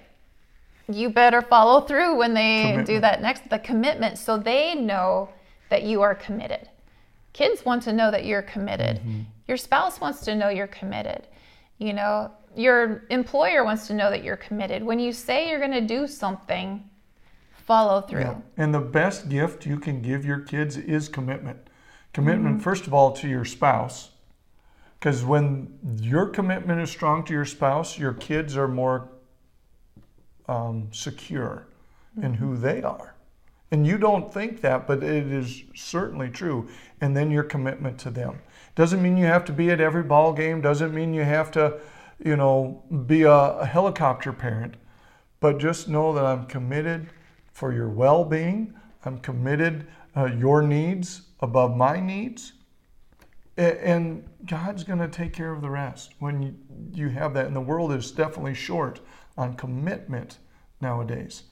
You 0.91 1.11
better 1.11 1.43
follow 1.43 1.83
through 1.83 2.17
when 2.17 2.35
they 2.35 2.83
do 2.87 2.99
that 3.01 3.21
next, 3.21 3.49
the 3.51 3.59
commitment, 3.59 4.17
so 4.17 4.39
they 4.39 4.75
know 4.75 5.29
that 5.71 5.83
you 5.83 6.03
are 6.03 6.15
committed. 6.15 6.69
Kids 7.33 7.65
want 7.65 7.83
to 7.85 7.93
know 7.93 8.11
that 8.11 8.25
you're 8.25 8.43
committed. 8.43 8.99
Mm-hmm. 8.99 9.21
Your 9.47 9.57
spouse 9.57 10.01
wants 10.01 10.21
to 10.23 10.35
know 10.35 10.49
you're 10.49 10.67
committed. 10.67 11.27
You 11.79 11.93
know, 11.93 12.33
your 12.57 13.05
employer 13.11 13.65
wants 13.65 13.87
to 13.87 13.95
know 13.95 14.11
that 14.11 14.25
you're 14.25 14.37
committed. 14.37 14.83
When 14.83 14.99
you 14.99 15.13
say 15.13 15.49
you're 15.49 15.61
going 15.61 15.73
to 15.73 15.81
do 15.81 16.07
something, 16.07 16.89
follow 17.65 18.01
through. 18.01 18.21
Yeah. 18.21 18.41
And 18.57 18.75
the 18.75 18.81
best 18.81 19.29
gift 19.29 19.67
you 19.67 19.79
can 19.79 20.03
give 20.03 20.25
your 20.25 20.41
kids 20.41 20.77
is 20.77 21.09
commitment. 21.09 21.59
Commitment, 22.13 22.57
mm-hmm. 22.57 22.65
first 22.65 22.87
of 22.87 22.95
all, 22.95 23.13
to 23.13 23.29
your 23.29 23.45
spouse. 23.45 24.11
Because 24.99 25.25
when 25.25 25.79
your 26.01 26.27
commitment 26.27 26.81
is 26.81 26.91
strong 26.91 27.25
to 27.27 27.33
your 27.33 27.45
spouse, 27.45 27.99
your 27.99 28.15
kids 28.15 28.57
are 28.57 28.67
more 28.67 29.09
um, 30.49 30.89
secure 30.91 31.69
in 32.21 32.35
who 32.35 32.55
mm-hmm. 32.55 32.63
they 32.63 32.83
are. 32.83 33.08
And 33.71 33.87
you 33.87 33.99
don't 33.99 34.33
think 34.33 34.61
that, 34.63 34.87
but 34.87 35.03
it 35.03 35.31
is 35.31 35.63
certainly 35.75 36.31
true. 36.31 36.69
And 37.01 37.17
then 37.17 37.31
your 37.31 37.43
commitment 37.43 37.99
to 38.01 38.11
them. 38.11 38.41
Doesn't 38.75 39.03
mean 39.03 39.17
you 39.17 39.27
have 39.27 39.45
to 39.47 39.53
be 39.53 39.71
at 39.71 39.81
every 39.81 40.03
ball 40.03 40.33
game, 40.33 40.61
doesn't 40.61 40.95
mean 40.95 41.13
you 41.13 41.25
have 41.25 41.51
to, 41.53 41.79
you 42.25 42.37
know, 42.37 42.83
be 43.07 43.23
a, 43.23 43.31
a 43.31 43.67
helicopter 43.67 44.33
parent. 44.33 44.77
But 45.41 45.59
just 45.59 45.89
know 45.89 46.13
that 46.15 46.25
I'm 46.25 46.47
committed 46.47 47.09
for 47.53 47.73
your 47.73 47.89
well 47.89 48.25
being. 48.25 48.75
I'm 49.05 49.19
committed 49.19 49.87
uh, 50.17 50.27
your 50.27 50.63
needs 50.63 51.23
above 51.41 51.77
my 51.77 52.01
needs. 52.01 52.53
And 53.57 54.25
God's 54.47 54.85
going 54.85 55.01
to 55.01 55.09
take 55.09 55.33
care 55.33 55.53
of 55.53 55.61
the 55.61 55.71
rest 55.71 56.15
when 56.21 56.43
you, 56.43 56.55
you 56.93 57.09
have 57.09 57.35
that. 57.35 57.47
And 57.47 57.57
the 57.57 57.61
world 57.61 57.93
is 57.93 58.13
definitely 58.13 58.55
short 58.55 59.01
on 59.37 59.55
commitment 59.55 60.39
nowadays. 60.81 61.43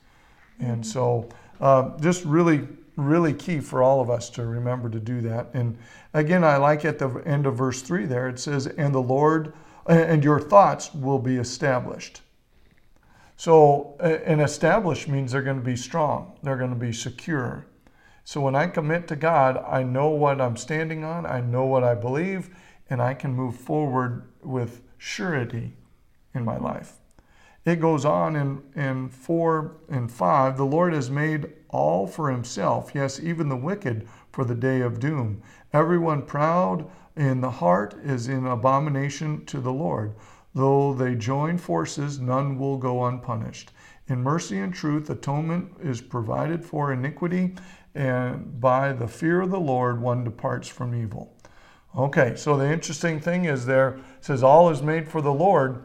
And 0.60 0.86
so, 0.86 1.28
uh, 1.60 1.98
just 1.98 2.24
really, 2.24 2.66
really 2.96 3.32
key 3.32 3.60
for 3.60 3.82
all 3.82 4.00
of 4.00 4.10
us 4.10 4.30
to 4.30 4.46
remember 4.46 4.88
to 4.88 5.00
do 5.00 5.20
that. 5.22 5.48
And 5.54 5.76
again, 6.14 6.44
I 6.44 6.56
like 6.56 6.84
at 6.84 6.98
the 6.98 7.10
end 7.26 7.46
of 7.46 7.56
verse 7.56 7.82
3 7.82 8.06
there, 8.06 8.28
it 8.28 8.38
says, 8.38 8.66
And 8.66 8.94
the 8.94 9.02
Lord, 9.02 9.52
and 9.86 10.24
your 10.24 10.40
thoughts 10.40 10.94
will 10.94 11.18
be 11.18 11.36
established. 11.36 12.22
So, 13.36 13.96
an 14.00 14.40
established 14.40 15.08
means 15.08 15.32
they're 15.32 15.42
going 15.42 15.58
to 15.58 15.64
be 15.64 15.76
strong, 15.76 16.38
they're 16.42 16.56
going 16.56 16.70
to 16.70 16.76
be 16.76 16.92
secure. 16.92 17.66
So, 18.24 18.40
when 18.40 18.56
I 18.56 18.66
commit 18.66 19.06
to 19.08 19.16
God, 19.16 19.62
I 19.68 19.82
know 19.82 20.08
what 20.08 20.40
I'm 20.40 20.56
standing 20.56 21.04
on, 21.04 21.26
I 21.26 21.40
know 21.40 21.66
what 21.66 21.84
I 21.84 21.94
believe, 21.94 22.56
and 22.88 23.02
I 23.02 23.12
can 23.12 23.34
move 23.34 23.56
forward 23.56 24.32
with 24.42 24.80
surety 24.96 25.76
in 26.34 26.44
my 26.44 26.56
life. 26.56 26.94
It 27.66 27.80
goes 27.80 28.04
on 28.04 28.36
in, 28.36 28.62
in 28.76 29.08
4 29.08 29.76
and 29.90 30.10
5 30.10 30.56
the 30.56 30.64
Lord 30.64 30.94
has 30.94 31.10
made 31.10 31.52
all 31.68 32.06
for 32.06 32.30
himself, 32.30 32.92
yes, 32.94 33.18
even 33.20 33.48
the 33.48 33.56
wicked 33.56 34.06
for 34.30 34.44
the 34.44 34.54
day 34.54 34.80
of 34.80 35.00
doom. 35.00 35.42
Everyone 35.72 36.22
proud 36.22 36.88
in 37.16 37.40
the 37.40 37.50
heart 37.50 37.94
is 38.04 38.28
in 38.28 38.46
abomination 38.46 39.44
to 39.46 39.58
the 39.58 39.72
Lord. 39.72 40.14
Though 40.54 40.94
they 40.94 41.16
join 41.16 41.58
forces, 41.58 42.20
none 42.20 42.56
will 42.56 42.78
go 42.78 43.04
unpunished. 43.04 43.72
In 44.06 44.22
mercy 44.22 44.60
and 44.60 44.72
truth, 44.72 45.10
atonement 45.10 45.72
is 45.82 46.00
provided 46.00 46.64
for 46.64 46.92
iniquity, 46.92 47.56
and 47.96 48.60
by 48.60 48.92
the 48.92 49.08
fear 49.08 49.40
of 49.40 49.50
the 49.50 49.58
Lord, 49.58 50.00
one 50.00 50.22
departs 50.22 50.68
from 50.68 50.94
evil. 50.94 51.34
Okay, 51.96 52.36
so 52.36 52.56
the 52.56 52.72
interesting 52.72 53.18
thing 53.18 53.46
is 53.46 53.66
there 53.66 53.98
says 54.20 54.44
all 54.44 54.70
is 54.70 54.82
made 54.82 55.08
for 55.08 55.20
the 55.20 55.32
Lord, 55.32 55.82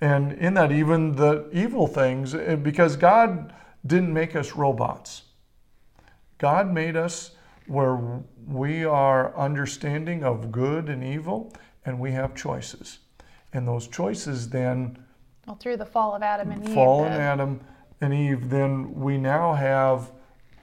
and 0.00 0.32
in 0.32 0.54
that 0.54 0.70
even 0.70 1.16
the 1.16 1.48
evil 1.52 1.86
things, 1.86 2.34
eh, 2.34 2.54
because 2.56 2.96
God 2.96 3.52
didn't 3.86 4.12
make 4.12 4.36
us 4.36 4.52
robots. 4.52 5.22
God 6.38 6.72
made 6.72 6.96
us 6.96 7.32
where 7.66 7.98
we 8.46 8.84
are 8.84 9.36
understanding 9.36 10.24
of 10.24 10.52
good 10.52 10.88
and 10.88 11.02
evil, 11.02 11.52
and 11.84 11.98
we 11.98 12.12
have 12.12 12.34
choices. 12.34 13.00
And 13.52 13.66
those 13.66 13.88
choices 13.88 14.48
then 14.50 14.98
Well, 15.46 15.56
through 15.56 15.78
the 15.78 15.86
fall 15.86 16.14
of 16.14 16.22
Adam 16.22 16.50
and 16.50 16.66
Eve. 16.66 16.74
fallen 16.74 17.12
Adam 17.12 17.60
and 18.00 18.14
Eve, 18.14 18.50
then 18.50 18.94
we 18.94 19.18
now 19.18 19.54
have 19.54 20.12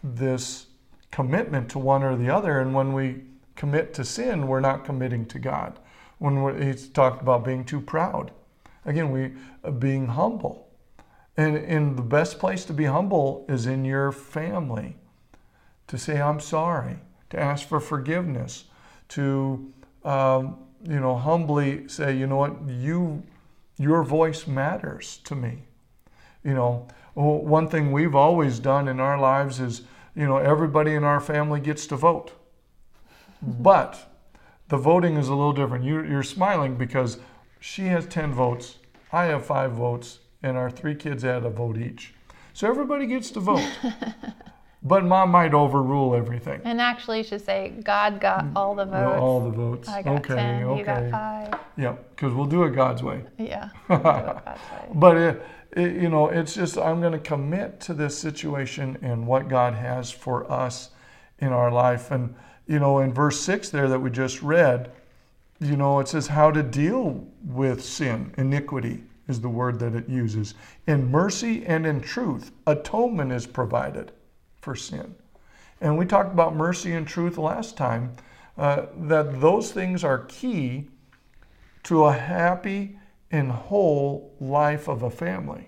this 0.04 0.68
commitment 1.12 1.70
to 1.70 1.80
one 1.80 2.04
or 2.04 2.16
the 2.16 2.30
other. 2.30 2.60
And 2.60 2.74
when 2.74 2.94
we 2.94 3.24
commit 3.56 3.94
to 3.96 4.04
sin, 4.06 4.48
we're 4.48 4.60
not 4.60 4.86
committing 4.86 5.26
to 5.28 5.40
God. 5.40 5.80
When 6.20 6.42
we're, 6.42 6.62
he's 6.62 6.88
talked 6.88 7.22
about 7.22 7.44
being 7.44 7.66
too 7.66 7.82
proud, 7.82 8.32
again, 8.86 9.12
we 9.12 9.34
uh, 9.64 9.72
being 9.72 10.08
humble. 10.08 10.70
And, 11.38 11.58
and 11.58 11.98
the 11.98 12.02
best 12.02 12.40
place 12.40 12.64
to 12.66 12.74
be 12.74 12.86
humble 12.86 13.46
is 13.50 13.66
in 13.66 13.84
your 13.84 14.12
family. 14.12 14.98
To 15.88 15.98
say 15.98 16.20
I'm 16.20 16.40
sorry, 16.40 16.98
to 17.30 17.40
ask 17.40 17.68
for 17.68 17.80
forgiveness, 17.80 18.66
to 19.10 19.72
um, 20.04 20.58
you 20.84 21.00
know 21.00 21.16
humbly 21.16 21.88
say, 21.88 22.16
you 22.16 22.26
know 22.26 22.38
what, 22.38 22.68
you 22.68 23.24
your 23.78 24.04
voice 24.04 24.48
matters 24.48 25.18
to 25.26 25.36
me. 25.36 25.64
You 26.44 26.54
know, 26.54 26.88
one 27.14 27.68
thing 27.68 27.92
we've 27.92 28.16
always 28.16 28.60
done 28.60 28.88
in 28.88 29.00
our 29.00 29.20
lives 29.20 29.60
is, 29.60 29.82
you 30.16 30.26
know, 30.26 30.38
everybody 30.38 30.94
in 30.94 31.04
our 31.04 31.20
family 31.20 31.60
gets 31.60 31.88
to 31.88 31.96
vote. 31.96 32.32
But 33.42 34.12
the 34.70 34.78
voting 34.78 35.18
is 35.18 35.28
a 35.28 35.36
little 35.36 35.54
different. 35.54 35.84
You're, 35.84 36.06
you're 36.06 36.24
smiling 36.24 36.76
because 36.76 37.20
she 37.66 37.88
has 37.88 38.06
10 38.06 38.32
votes, 38.32 38.78
I 39.12 39.26
have 39.26 39.44
five 39.44 39.72
votes, 39.72 40.20
and 40.44 40.56
our 40.56 40.70
three 40.70 40.94
kids 40.94 41.24
had 41.24 41.44
a 41.44 41.50
vote 41.50 41.78
each. 41.80 42.14
So 42.54 42.68
everybody 42.70 43.08
gets 43.08 43.32
to 43.32 43.40
vote. 43.40 43.68
but 44.84 45.04
mom 45.04 45.32
might 45.32 45.56
overrule 45.56 46.14
everything. 46.14 46.62
And 46.64 46.80
actually, 46.80 47.18
you 47.18 47.24
should 47.24 47.44
say, 47.44 47.74
God 47.84 48.22
got 48.22 48.46
all 48.56 48.76
the 48.76 48.86
Mm, 48.86 48.92
votes. 48.92 49.20
all 49.20 49.40
the 49.42 49.50
votes. 49.50 49.90
I 49.90 50.04
got 50.04 50.18
okay, 50.20 50.36
10, 50.36 50.64
okay. 50.64 50.80
you 50.80 50.86
got 50.86 51.10
5. 51.10 51.60
Yeah, 51.76 51.96
because 52.12 52.34
we'll 52.36 52.46
do 52.46 52.66
it 52.66 52.76
God's 52.76 53.02
way. 53.02 53.24
Yeah. 53.40 53.70
we'll 53.90 53.98
God's 53.98 54.46
way. 54.46 54.90
But 54.94 55.18
it, 55.18 55.46
it, 55.72 55.96
you 56.04 56.10
know, 56.10 56.30
it's 56.30 56.54
just 56.54 56.78
I'm 56.78 57.02
going 57.02 57.14
to 57.14 57.20
commit 57.20 57.80
to 57.82 57.96
this 57.96 58.16
situation 58.16 59.00
and 59.02 59.26
what 59.26 59.48
God 59.48 59.74
has 59.74 60.12
for 60.12 60.50
us 60.52 60.92
in 61.40 61.48
our 61.48 61.72
life. 61.72 62.12
And 62.12 62.36
you 62.68 62.78
know, 62.78 63.00
in 63.00 63.12
verse 63.12 63.42
six 63.42 63.70
there 63.70 63.88
that 63.90 64.00
we 64.00 64.12
just 64.12 64.44
read, 64.44 64.92
you 65.60 65.78
know, 65.78 66.00
it 66.00 66.08
says 66.08 66.28
how 66.28 66.52
to 66.52 66.62
deal 66.64 67.26
with 67.44 67.84
sin. 67.84 68.34
Iniquity 68.38 69.04
is 69.28 69.42
the 69.42 69.50
word 69.50 69.80
that 69.80 69.96
it 69.96 70.08
uses. 70.10 70.54
In 70.88 71.10
mercy 71.10 71.66
and 71.66 71.86
in 71.86 72.02
truth, 72.02 72.52
atonement 72.68 73.32
is 73.32 73.48
provided 73.48 74.12
for 74.62 74.76
sin. 74.76 75.16
And 75.82 75.98
we 75.98 76.06
talked 76.06 76.32
about 76.34 76.56
mercy 76.56 76.94
and 76.94 77.08
truth 77.08 77.38
last 77.38 77.78
time. 77.78 78.14
Uh, 78.58 78.86
that 79.02 79.42
those 79.42 79.72
things 79.72 80.04
are 80.04 80.20
key 80.26 80.88
to 81.84 82.06
a 82.06 82.14
happy 82.14 82.98
and 83.32 83.52
whole 83.52 84.34
life 84.40 84.88
of 84.88 85.04
a 85.04 85.10
family. 85.10 85.68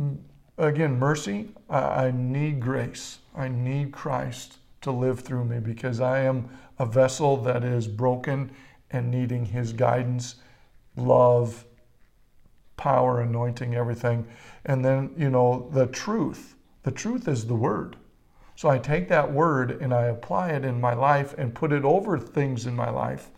M- 0.00 0.24
Again, 0.58 0.98
mercy, 0.98 1.48
I, 1.68 2.06
I 2.06 2.10
need 2.10 2.60
grace. 2.60 3.18
I 3.34 3.48
need 3.48 3.92
Christ 3.92 4.58
to 4.82 4.90
live 4.90 5.20
through 5.20 5.44
me 5.44 5.58
because 5.60 6.00
I 6.00 6.20
am 6.20 6.48
a 6.82 6.86
vessel 6.86 7.36
that 7.36 7.62
is 7.62 7.86
broken 7.86 8.50
and 8.90 9.08
needing 9.08 9.46
His 9.46 9.72
guidance, 9.72 10.34
love, 10.96 11.64
power, 12.76 13.20
anointing, 13.20 13.76
everything. 13.76 14.26
And 14.66 14.84
then, 14.84 15.14
you 15.16 15.30
know, 15.30 15.70
the 15.72 15.86
truth. 15.86 16.56
The 16.82 16.90
truth 16.90 17.28
is 17.28 17.46
the 17.46 17.54
Word. 17.54 17.96
So 18.56 18.68
I 18.68 18.78
take 18.78 19.08
that 19.08 19.32
Word 19.32 19.80
and 19.80 19.94
I 19.94 20.06
apply 20.06 20.50
it 20.50 20.64
in 20.64 20.80
my 20.80 20.92
life 20.92 21.36
and 21.38 21.54
put 21.54 21.72
it 21.72 21.84
over 21.84 22.18
things 22.18 22.66
in 22.66 22.74
my 22.74 22.90
life 22.90 23.30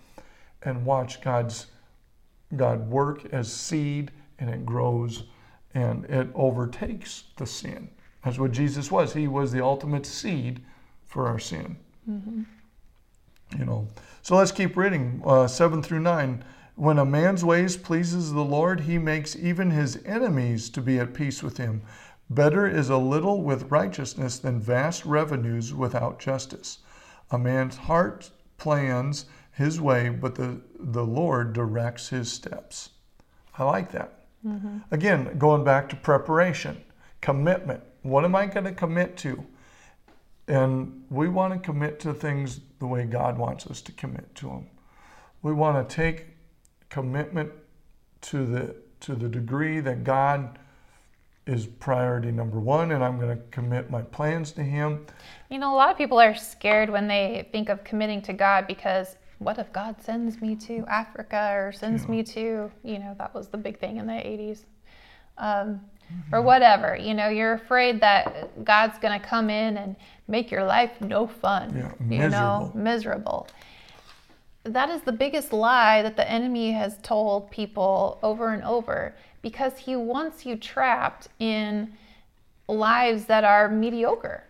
and 0.62 0.86
watch 0.86 1.20
God's 1.20 1.66
God 2.56 2.88
work 2.88 3.26
as 3.26 3.52
seed 3.52 4.10
and 4.38 4.48
it 4.48 4.64
grows 4.64 5.24
and 5.74 6.06
it 6.06 6.28
overtakes 6.34 7.24
the 7.36 7.46
sin. 7.46 7.90
That's 8.24 8.38
what 8.38 8.52
Jesus 8.52 8.90
was. 8.90 9.12
He 9.12 9.28
was 9.28 9.52
the 9.52 9.62
ultimate 9.62 10.06
seed 10.06 10.62
for 11.04 11.26
our 11.26 11.38
sin. 11.38 11.76
Mm-hmm. 12.08 12.42
You 13.58 13.64
know. 13.64 13.88
So 14.22 14.36
let's 14.36 14.52
keep 14.52 14.76
reading 14.76 15.22
uh, 15.24 15.46
seven 15.46 15.82
through 15.82 16.00
nine. 16.00 16.44
When 16.76 16.98
a 16.98 17.04
man's 17.04 17.44
ways 17.44 17.76
pleases 17.76 18.32
the 18.32 18.44
Lord, 18.44 18.80
he 18.80 18.98
makes 18.98 19.36
even 19.36 19.70
his 19.70 20.02
enemies 20.04 20.68
to 20.70 20.80
be 20.80 20.98
at 20.98 21.14
peace 21.14 21.42
with 21.42 21.56
him. 21.56 21.82
Better 22.30 22.66
is 22.66 22.88
a 22.88 22.96
little 22.96 23.42
with 23.42 23.70
righteousness 23.70 24.38
than 24.38 24.58
vast 24.58 25.04
revenues 25.04 25.72
without 25.74 26.18
justice. 26.18 26.78
A 27.30 27.38
man's 27.38 27.76
heart 27.76 28.30
plans 28.56 29.26
his 29.52 29.80
way, 29.80 30.08
but 30.08 30.34
the, 30.34 30.60
the 30.80 31.04
Lord 31.04 31.52
directs 31.52 32.08
his 32.08 32.32
steps. 32.32 32.90
I 33.56 33.64
like 33.64 33.92
that. 33.92 34.24
Again, 34.90 35.38
going 35.38 35.64
back 35.64 35.88
to 35.90 35.96
preparation, 35.96 36.82
commitment. 37.20 37.82
what 38.02 38.24
am 38.24 38.34
I 38.34 38.46
going 38.46 38.64
to 38.64 38.72
commit 38.72 39.16
to? 39.18 39.44
And 40.46 41.04
we 41.10 41.28
want 41.28 41.54
to 41.54 41.58
commit 41.58 42.00
to 42.00 42.12
things 42.12 42.60
the 42.78 42.86
way 42.86 43.04
God 43.04 43.38
wants 43.38 43.66
us 43.66 43.80
to 43.82 43.92
commit 43.92 44.34
to 44.36 44.46
them. 44.46 44.66
We 45.42 45.52
want 45.52 45.88
to 45.88 45.94
take 45.94 46.26
commitment 46.88 47.52
to 48.22 48.44
the 48.46 48.76
to 49.00 49.14
the 49.14 49.28
degree 49.28 49.80
that 49.80 50.04
God 50.04 50.58
is 51.46 51.66
priority 51.66 52.30
number 52.30 52.58
one, 52.58 52.92
and 52.92 53.04
I'm 53.04 53.18
going 53.18 53.36
to 53.36 53.42
commit 53.50 53.90
my 53.90 54.00
plans 54.00 54.52
to 54.52 54.62
Him. 54.62 55.06
You 55.50 55.58
know, 55.58 55.74
a 55.74 55.76
lot 55.76 55.90
of 55.90 55.98
people 55.98 56.18
are 56.18 56.34
scared 56.34 56.88
when 56.88 57.06
they 57.06 57.48
think 57.52 57.68
of 57.68 57.84
committing 57.84 58.22
to 58.22 58.32
God 58.32 58.66
because 58.66 59.16
what 59.38 59.58
if 59.58 59.70
God 59.72 60.00
sends 60.00 60.40
me 60.40 60.56
to 60.56 60.84
Africa 60.88 61.50
or 61.52 61.72
sends 61.72 62.04
yeah. 62.04 62.10
me 62.10 62.22
to, 62.22 62.70
you 62.82 62.98
know, 62.98 63.14
that 63.18 63.34
was 63.34 63.48
the 63.48 63.58
big 63.58 63.78
thing 63.78 63.98
in 63.98 64.06
the 64.06 64.12
80s, 64.12 64.64
um, 65.36 65.80
mm-hmm. 66.12 66.34
or 66.34 66.42
whatever. 66.42 66.96
You 66.96 67.14
know, 67.14 67.28
you're 67.28 67.54
afraid 67.54 68.00
that 68.00 68.64
God's 68.64 68.98
going 68.98 69.18
to 69.18 69.24
come 69.24 69.50
in 69.50 69.76
and 69.76 69.96
make 70.28 70.50
your 70.50 70.64
life 70.64 70.90
no 71.00 71.26
fun, 71.26 71.76
yeah, 71.76 71.92
you 72.08 72.28
know, 72.28 72.72
miserable. 72.74 73.48
That 74.64 74.88
is 74.88 75.02
the 75.02 75.12
biggest 75.12 75.52
lie 75.52 76.02
that 76.02 76.16
the 76.16 76.28
enemy 76.30 76.72
has 76.72 76.96
told 77.02 77.50
people 77.50 78.18
over 78.22 78.54
and 78.54 78.62
over 78.62 79.14
because 79.42 79.76
he 79.76 79.94
wants 79.94 80.46
you 80.46 80.56
trapped 80.56 81.28
in 81.38 81.92
lives 82.66 83.26
that 83.26 83.44
are 83.44 83.68
mediocre. 83.68 84.44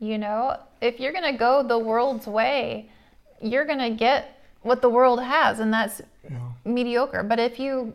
You 0.00 0.18
know, 0.18 0.56
if 0.80 0.98
you're 0.98 1.12
going 1.12 1.30
to 1.30 1.38
go 1.38 1.62
the 1.62 1.78
world's 1.78 2.26
way, 2.26 2.88
you're 3.40 3.66
going 3.66 3.78
to 3.78 3.90
get 3.90 4.42
what 4.62 4.82
the 4.82 4.88
world 4.88 5.22
has, 5.22 5.60
and 5.60 5.72
that's 5.72 6.02
yeah. 6.28 6.38
mediocre. 6.64 7.22
But 7.22 7.38
if 7.38 7.58
you 7.58 7.94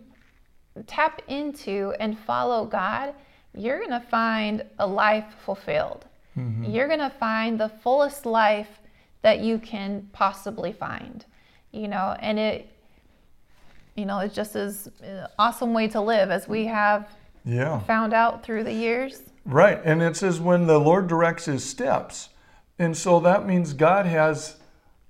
tap 0.83 1.21
into 1.27 1.93
and 1.99 2.17
follow 2.19 2.65
God, 2.65 3.13
you're 3.53 3.79
going 3.79 3.91
to 3.91 4.05
find 4.07 4.63
a 4.79 4.87
life 4.87 5.25
fulfilled. 5.45 6.05
Mm-hmm. 6.37 6.65
You're 6.65 6.87
going 6.87 6.99
to 6.99 7.09
find 7.09 7.59
the 7.59 7.69
fullest 7.69 8.25
life 8.25 8.67
that 9.21 9.39
you 9.39 9.57
can 9.57 10.09
possibly 10.11 10.73
find. 10.73 11.25
You 11.71 11.87
know, 11.87 12.15
and 12.19 12.39
it 12.39 12.69
you 13.95 14.05
know, 14.05 14.19
it's 14.19 14.35
just 14.35 14.55
as 14.55 14.89
uh, 15.01 15.27
awesome 15.39 15.73
way 15.73 15.87
to 15.87 16.01
live 16.01 16.29
as 16.29 16.47
we 16.47 16.65
have 16.65 17.09
yeah. 17.45 17.79
found 17.81 18.13
out 18.13 18.43
through 18.43 18.65
the 18.65 18.73
years. 18.73 19.23
Right. 19.45 19.79
And 19.83 20.01
it 20.01 20.17
says 20.17 20.39
when 20.39 20.67
the 20.67 20.79
Lord 20.79 21.07
directs 21.07 21.45
his 21.45 21.63
steps. 21.63 22.29
And 22.77 22.95
so 22.97 23.21
that 23.21 23.47
means 23.47 23.71
God 23.71 24.05
has 24.05 24.57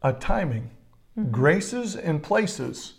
a 0.03 0.13
timing, 0.13 0.69
mm-hmm. 1.17 1.31
graces 1.31 1.95
and 1.95 2.21
places 2.21 2.93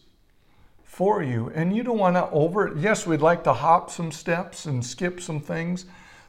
for 0.97 1.23
you. 1.23 1.53
And 1.55 1.77
you 1.77 1.83
don't 1.83 1.99
want 1.99 2.17
to 2.17 2.31
over 2.31 2.75
yes, 2.75 3.07
we'd 3.07 3.21
like 3.21 3.45
to 3.45 3.53
hop 3.53 3.91
some 3.91 4.11
steps 4.11 4.65
and 4.65 4.83
skip 4.83 5.21
some 5.21 5.41
things, 5.41 5.85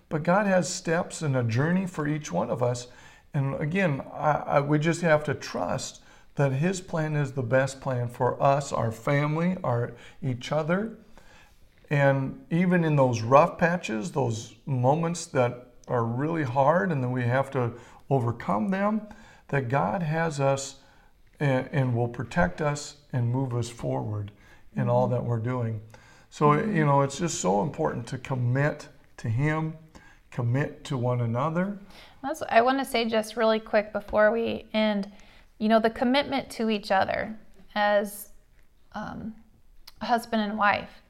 but 0.09 0.23
God 0.23 0.45
has 0.45 0.67
steps 0.67 1.21
and 1.21 1.37
a 1.37 1.43
journey 1.43 1.87
for 1.87 2.05
each 2.05 2.33
one 2.33 2.49
of 2.49 2.61
us. 2.61 2.87
And 3.33 3.55
again, 3.61 4.01
I, 4.11 4.31
I, 4.31 4.59
we 4.59 4.77
just 4.77 4.99
have 5.03 5.23
to 5.23 5.33
trust 5.33 6.01
that 6.35 6.51
His 6.51 6.81
plan 6.81 7.15
is 7.15 7.31
the 7.31 7.43
best 7.43 7.79
plan 7.79 8.09
for 8.09 8.43
us, 8.43 8.73
our 8.73 8.91
family, 8.91 9.55
our 9.63 9.93
each 10.21 10.51
other. 10.51 10.97
And 11.89 12.43
even 12.49 12.83
in 12.83 12.97
those 12.97 13.21
rough 13.21 13.57
patches, 13.57 14.11
those 14.11 14.53
moments 14.65 15.27
that 15.27 15.67
are 15.87 16.03
really 16.03 16.43
hard 16.43 16.91
and 16.91 17.01
then 17.01 17.13
we 17.13 17.23
have 17.23 17.49
to 17.51 17.71
overcome 18.09 18.71
them, 18.71 19.03
that 19.47 19.69
God 19.69 20.03
has 20.03 20.41
us 20.41 20.75
and, 21.39 21.69
and 21.71 21.95
will 21.95 22.09
protect 22.09 22.59
us 22.59 22.97
and 23.13 23.31
move 23.31 23.55
us 23.55 23.69
forward 23.69 24.29
in 24.77 24.89
all 24.89 25.07
that 25.07 25.23
we're 25.23 25.39
doing. 25.39 25.81
So, 26.29 26.53
you 26.53 26.85
know, 26.85 27.01
it's 27.01 27.19
just 27.19 27.41
so 27.41 27.61
important 27.61 28.07
to 28.07 28.17
commit 28.17 28.87
to 29.17 29.27
Him, 29.27 29.73
commit 30.31 30.83
to 30.85 30.97
one 30.97 31.21
another. 31.21 31.77
That's, 32.23 32.41
I 32.49 32.61
want 32.61 32.79
to 32.79 32.85
say 32.85 33.05
just 33.05 33.35
really 33.35 33.59
quick 33.59 33.91
before 33.91 34.31
we 34.31 34.65
end 34.73 35.11
you 35.59 35.69
know, 35.69 35.79
the 35.79 35.89
commitment 35.89 36.49
to 36.51 36.69
each 36.69 36.91
other 36.91 37.35
as 37.75 38.29
um, 38.93 39.33
husband 40.01 40.41
and 40.41 40.57
wife. 40.57 41.01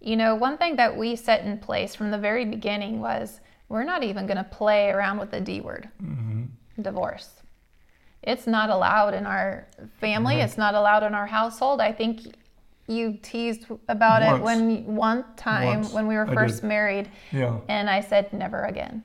You 0.00 0.16
know, 0.16 0.34
one 0.34 0.58
thing 0.58 0.76
that 0.76 0.96
we 0.96 1.16
set 1.16 1.44
in 1.44 1.58
place 1.58 1.94
from 1.94 2.10
the 2.10 2.18
very 2.18 2.44
beginning 2.44 3.00
was 3.00 3.40
we're 3.68 3.84
not 3.84 4.02
even 4.02 4.26
going 4.26 4.36
to 4.36 4.44
play 4.44 4.90
around 4.90 5.18
with 5.18 5.30
the 5.30 5.40
D 5.40 5.60
word 5.60 5.88
mm-hmm. 6.02 6.44
divorce. 6.82 7.30
It's 8.22 8.46
not 8.46 8.70
allowed 8.70 9.14
in 9.14 9.26
our 9.26 9.66
family, 10.00 10.36
mm-hmm. 10.36 10.44
it's 10.44 10.58
not 10.58 10.74
allowed 10.74 11.02
in 11.02 11.14
our 11.14 11.26
household. 11.26 11.80
I 11.80 11.92
think 11.92 12.20
you 12.86 13.18
teased 13.22 13.66
about 13.88 14.22
Once. 14.22 14.40
it 14.40 14.42
when 14.42 14.96
one 14.96 15.24
time 15.36 15.80
Once. 15.80 15.92
when 15.92 16.06
we 16.06 16.16
were 16.16 16.26
first 16.26 16.62
married. 16.62 17.10
Yeah. 17.30 17.58
And 17.68 17.88
I 17.88 18.00
said 18.00 18.32
never 18.32 18.64
again. 18.64 19.04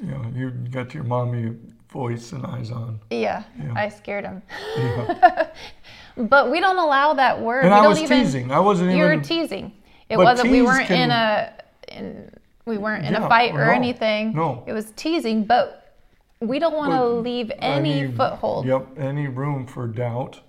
Yeah, 0.00 0.28
you 0.30 0.50
got 0.50 0.94
your 0.94 1.04
mommy 1.04 1.56
voice 1.90 2.32
and 2.32 2.46
eyes 2.46 2.70
on. 2.70 3.00
Yeah, 3.10 3.42
yeah. 3.58 3.72
I 3.74 3.88
scared 3.88 4.24
him. 4.24 4.42
Yeah. 4.76 5.48
but 6.16 6.50
we 6.50 6.60
don't 6.60 6.78
allow 6.78 7.14
that 7.14 7.40
word. 7.40 7.64
And 7.64 7.72
we 7.72 7.78
I 7.78 7.82
don't 7.82 7.90
was 7.90 8.02
even, 8.02 8.24
teasing. 8.24 8.52
I 8.52 8.60
wasn't 8.60 8.90
you 8.90 8.96
even. 8.96 9.10
You 9.10 9.16
were 9.16 9.22
teasing. 9.22 9.72
It 10.08 10.16
wasn't. 10.16 10.50
We 10.50 10.62
weren't 10.62 10.86
can, 10.86 11.02
in 11.02 11.10
a. 11.10 11.52
In, 11.88 12.30
we 12.64 12.78
weren't 12.78 13.06
in 13.06 13.14
yeah, 13.14 13.24
a 13.24 13.28
fight 13.28 13.54
or 13.54 13.64
no, 13.66 13.72
anything. 13.72 14.34
No. 14.34 14.62
It 14.66 14.74
was 14.74 14.92
teasing, 14.92 15.44
but 15.44 15.96
we 16.40 16.58
don't 16.58 16.76
want 16.76 16.92
to 16.92 17.04
leave 17.04 17.50
any, 17.58 18.00
any, 18.00 18.12
foothold. 18.12 18.66
Yep, 18.66 18.98
any 18.98 19.26
room 19.26 19.66
for 19.66 19.86
doubt. 19.86 20.40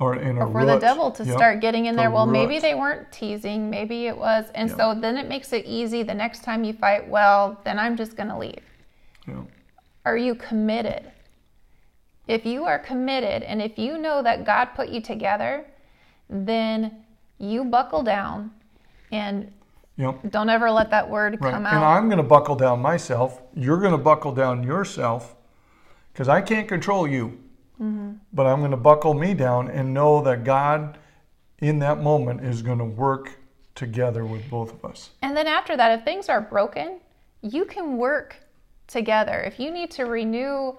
Or, 0.00 0.16
in 0.16 0.38
or 0.38 0.46
for 0.46 0.60
root. 0.60 0.66
the 0.66 0.78
devil 0.78 1.10
to 1.10 1.24
yep. 1.24 1.36
start 1.36 1.60
getting 1.60 1.84
in 1.84 1.94
there. 1.94 2.10
Well, 2.10 2.26
root. 2.26 2.32
maybe 2.32 2.58
they 2.58 2.74
weren't 2.74 3.12
teasing. 3.12 3.68
Maybe 3.68 4.06
it 4.06 4.16
was. 4.16 4.46
And 4.54 4.70
yep. 4.70 4.78
so 4.78 4.94
then 4.98 5.18
it 5.18 5.28
makes 5.28 5.52
it 5.52 5.66
easy 5.66 6.02
the 6.02 6.14
next 6.14 6.42
time 6.42 6.64
you 6.64 6.72
fight. 6.72 7.06
Well, 7.06 7.60
then 7.64 7.78
I'm 7.78 7.98
just 7.98 8.16
going 8.16 8.30
to 8.30 8.38
leave. 8.38 8.62
Yeah. 9.28 9.42
Are 10.06 10.16
you 10.16 10.34
committed? 10.34 11.12
If 12.26 12.46
you 12.46 12.64
are 12.64 12.78
committed 12.78 13.42
and 13.42 13.60
if 13.60 13.78
you 13.78 13.98
know 13.98 14.22
that 14.22 14.46
God 14.46 14.66
put 14.74 14.88
you 14.88 15.02
together, 15.02 15.66
then 16.30 17.04
you 17.38 17.64
buckle 17.64 18.02
down 18.02 18.52
and 19.12 19.52
yep. 19.96 20.18
don't 20.30 20.48
ever 20.48 20.70
let 20.70 20.90
that 20.90 21.10
word 21.10 21.38
right. 21.40 21.52
come 21.52 21.66
out. 21.66 21.74
And 21.74 21.84
I'm 21.84 22.08
going 22.08 22.22
to 22.22 22.22
buckle 22.22 22.54
down 22.54 22.80
myself. 22.80 23.42
You're 23.54 23.80
going 23.80 23.92
to 23.92 23.98
buckle 23.98 24.32
down 24.32 24.62
yourself 24.62 25.36
because 26.12 26.28
I 26.28 26.40
can't 26.40 26.68
control 26.68 27.06
you. 27.06 27.38
Mm-hmm. 27.80 28.12
But 28.32 28.46
I'm 28.46 28.58
going 28.58 28.70
to 28.72 28.76
buckle 28.76 29.14
me 29.14 29.34
down 29.34 29.68
and 29.68 29.94
know 29.94 30.22
that 30.22 30.44
God 30.44 30.98
in 31.60 31.78
that 31.78 32.02
moment 32.02 32.44
is 32.44 32.62
going 32.62 32.78
to 32.78 32.84
work 32.84 33.38
together 33.74 34.24
with 34.24 34.48
both 34.50 34.72
of 34.72 34.84
us. 34.84 35.10
And 35.22 35.36
then 35.36 35.46
after 35.46 35.76
that, 35.76 35.98
if 35.98 36.04
things 36.04 36.28
are 36.28 36.40
broken, 36.40 37.00
you 37.42 37.64
can 37.64 37.96
work 37.96 38.36
together. 38.86 39.40
If 39.40 39.58
you 39.58 39.70
need 39.70 39.90
to 39.92 40.04
renew 40.04 40.74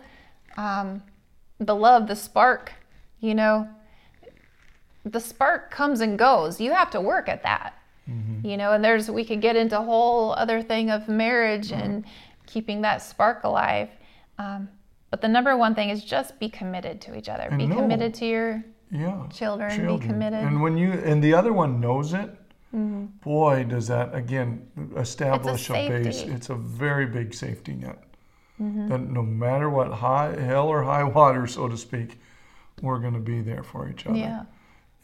um, 0.57 1.01
the 1.59 1.75
love, 1.75 2.07
the 2.07 2.15
spark, 2.15 2.73
you 3.19 3.33
know, 3.33 3.67
the 5.05 5.19
spark 5.19 5.71
comes 5.71 6.01
and 6.01 6.17
goes. 6.19 6.61
You 6.61 6.71
have 6.73 6.91
to 6.91 7.01
work 7.01 7.27
at 7.27 7.41
that. 7.43 7.73
Mm-hmm. 8.09 8.45
You 8.45 8.57
know, 8.57 8.73
and 8.73 8.83
there's 8.83 9.09
we 9.09 9.23
could 9.23 9.41
get 9.41 9.55
into 9.55 9.79
a 9.79 9.83
whole 9.83 10.33
other 10.33 10.61
thing 10.61 10.89
of 10.89 11.07
marriage 11.07 11.69
mm-hmm. 11.69 11.81
and 11.81 12.05
keeping 12.45 12.81
that 12.81 13.01
spark 13.01 13.43
alive. 13.43 13.89
Um, 14.37 14.69
but 15.11 15.21
the 15.21 15.27
number 15.27 15.55
one 15.57 15.75
thing 15.75 15.89
is 15.89 16.03
just 16.03 16.39
be 16.39 16.49
committed 16.49 17.01
to 17.01 17.15
each 17.15 17.29
other. 17.29 17.43
And 17.43 17.57
be 17.57 17.67
no, 17.67 17.75
committed 17.75 18.13
to 18.15 18.25
your 18.25 18.63
yeah, 18.89 19.27
children, 19.29 19.69
children, 19.69 19.99
Be 19.99 20.07
committed. 20.07 20.39
And 20.39 20.61
when 20.61 20.77
you 20.77 20.93
and 20.93 21.21
the 21.21 21.33
other 21.33 21.51
one 21.51 21.81
knows 21.81 22.13
it, 22.13 22.29
mm-hmm. 22.73 23.05
boy, 23.21 23.65
does 23.65 23.87
that 23.87 24.15
again 24.15 24.65
establish 24.95 25.69
a, 25.69 25.73
a, 25.73 25.89
base. 26.03 26.21
It's 26.21 26.49
a 26.49 26.55
very 26.55 27.05
big 27.05 27.33
safety 27.33 27.73
net. 27.73 28.01
Mm-hmm. 28.59 28.87
That 28.87 29.01
no 29.01 29.21
matter 29.21 29.69
what 29.69 29.91
high 29.91 30.33
hell 30.39 30.69
or 30.69 30.83
high 30.83 31.03
water, 31.03 31.45
so 31.45 31.67
to 31.67 31.77
speak, 31.77 32.17
we're 32.81 32.99
going 32.99 33.13
to 33.13 33.19
be 33.19 33.41
there 33.41 33.63
for 33.63 33.89
each 33.89 34.07
other. 34.07 34.17
Yeah. 34.17 34.43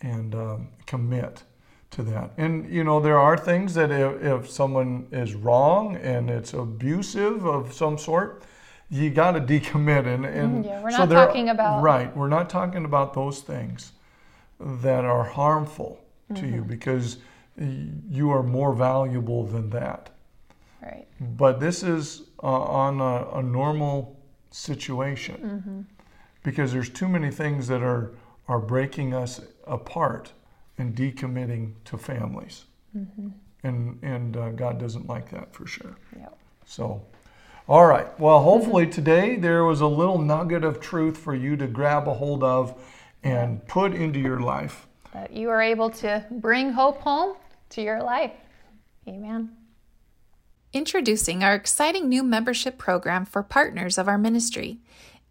And 0.01 0.35
um, 0.35 0.69
commit 0.85 1.43
to 1.91 2.03
that. 2.03 2.31
And 2.37 2.71
you 2.71 2.85
know, 2.85 3.01
there 3.01 3.19
are 3.19 3.37
things 3.37 3.73
that 3.73 3.91
if, 3.91 4.23
if 4.23 4.49
someone 4.49 5.07
is 5.11 5.33
wrong 5.33 5.97
and 5.97 6.29
it's 6.29 6.53
abusive 6.53 7.45
of 7.45 7.73
some 7.73 7.97
sort, 7.97 8.43
you 8.89 9.09
got 9.09 9.31
to 9.31 9.41
decommit. 9.41 10.05
And, 10.07 10.25
and 10.25 10.65
yeah, 10.65 10.81
we're 10.81 10.89
not 10.89 11.09
so 11.09 11.15
talking 11.15 11.49
about 11.49 11.81
right. 11.81 12.15
We're 12.15 12.29
not 12.29 12.49
talking 12.49 12.85
about 12.85 13.13
those 13.13 13.41
things 13.41 13.91
that 14.59 15.05
are 15.05 15.23
harmful 15.23 16.03
to 16.29 16.41
mm-hmm. 16.41 16.55
you 16.55 16.61
because 16.63 17.17
you 17.57 18.31
are 18.31 18.43
more 18.43 18.73
valuable 18.73 19.45
than 19.45 19.69
that. 19.71 20.09
Right. 20.81 21.07
But 21.19 21.59
this 21.59 21.83
is 21.83 22.23
uh, 22.41 22.47
on 22.47 23.01
a, 23.01 23.39
a, 23.39 23.43
normal 23.43 24.19
situation 24.51 25.35
mm-hmm. 25.35 25.81
because 26.43 26.71
there's 26.71 26.89
too 26.89 27.07
many 27.07 27.31
things 27.31 27.67
that 27.67 27.81
are 27.81 28.13
are 28.47 28.59
breaking 28.59 29.13
us 29.13 29.41
apart 29.65 30.31
and 30.77 30.95
decommitting 30.95 31.73
to 31.85 31.97
families. 31.97 32.65
Mm-hmm. 32.95 33.29
And 33.63 33.99
and 34.03 34.37
uh, 34.37 34.49
God 34.51 34.79
doesn't 34.79 35.07
like 35.07 35.31
that 35.31 35.53
for 35.53 35.65
sure. 35.65 35.97
Yep. 36.15 36.37
So. 36.65 37.05
All 37.69 37.85
right. 37.85 38.17
Well, 38.17 38.43
hopefully 38.43 38.87
today 38.87 39.35
there 39.35 39.65
was 39.65 39.81
a 39.81 39.87
little 39.87 40.19
nugget 40.19 40.63
of 40.63 40.79
truth 40.79 41.17
for 41.17 41.35
you 41.35 41.57
to 41.57 41.67
grab 41.67 42.07
a 42.07 42.13
hold 42.13 42.41
of 42.41 42.81
and 43.23 43.67
put 43.67 43.93
into 43.93 44.19
your 44.19 44.39
life. 44.39 44.87
That 45.13 45.33
you 45.33 45.49
are 45.49 45.61
able 45.61 45.89
to 45.89 46.25
bring 46.31 46.71
hope 46.71 47.01
home 47.01 47.35
to 47.71 47.81
your 47.81 48.01
life. 48.01 48.31
Amen. 49.05 49.51
Introducing 50.71 51.43
our 51.43 51.55
exciting 51.55 52.07
new 52.07 52.23
membership 52.23 52.77
program 52.77 53.25
for 53.25 53.43
partners 53.43 53.97
of 53.97 54.07
our 54.07 54.17
ministry. 54.17 54.77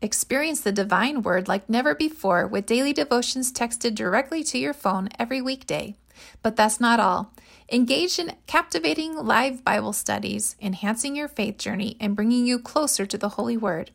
Experience 0.02 0.60
the 0.60 0.72
divine 0.72 1.22
word 1.22 1.48
like 1.48 1.70
never 1.70 1.94
before 1.94 2.46
with 2.46 2.66
daily 2.66 2.92
devotions 2.92 3.50
texted 3.50 3.94
directly 3.94 4.44
to 4.44 4.58
your 4.58 4.74
phone 4.74 5.08
every 5.18 5.40
weekday. 5.40 5.96
But 6.42 6.56
that's 6.56 6.80
not 6.80 7.00
all. 7.00 7.32
Engage 7.72 8.20
in 8.20 8.32
captivating 8.46 9.16
live 9.16 9.64
Bible 9.64 9.92
studies, 9.92 10.54
enhancing 10.60 11.16
your 11.16 11.26
faith 11.26 11.58
journey 11.58 11.96
and 11.98 12.14
bringing 12.14 12.46
you 12.46 12.60
closer 12.60 13.04
to 13.04 13.18
the 13.18 13.30
Holy 13.30 13.56
Word. 13.56 13.90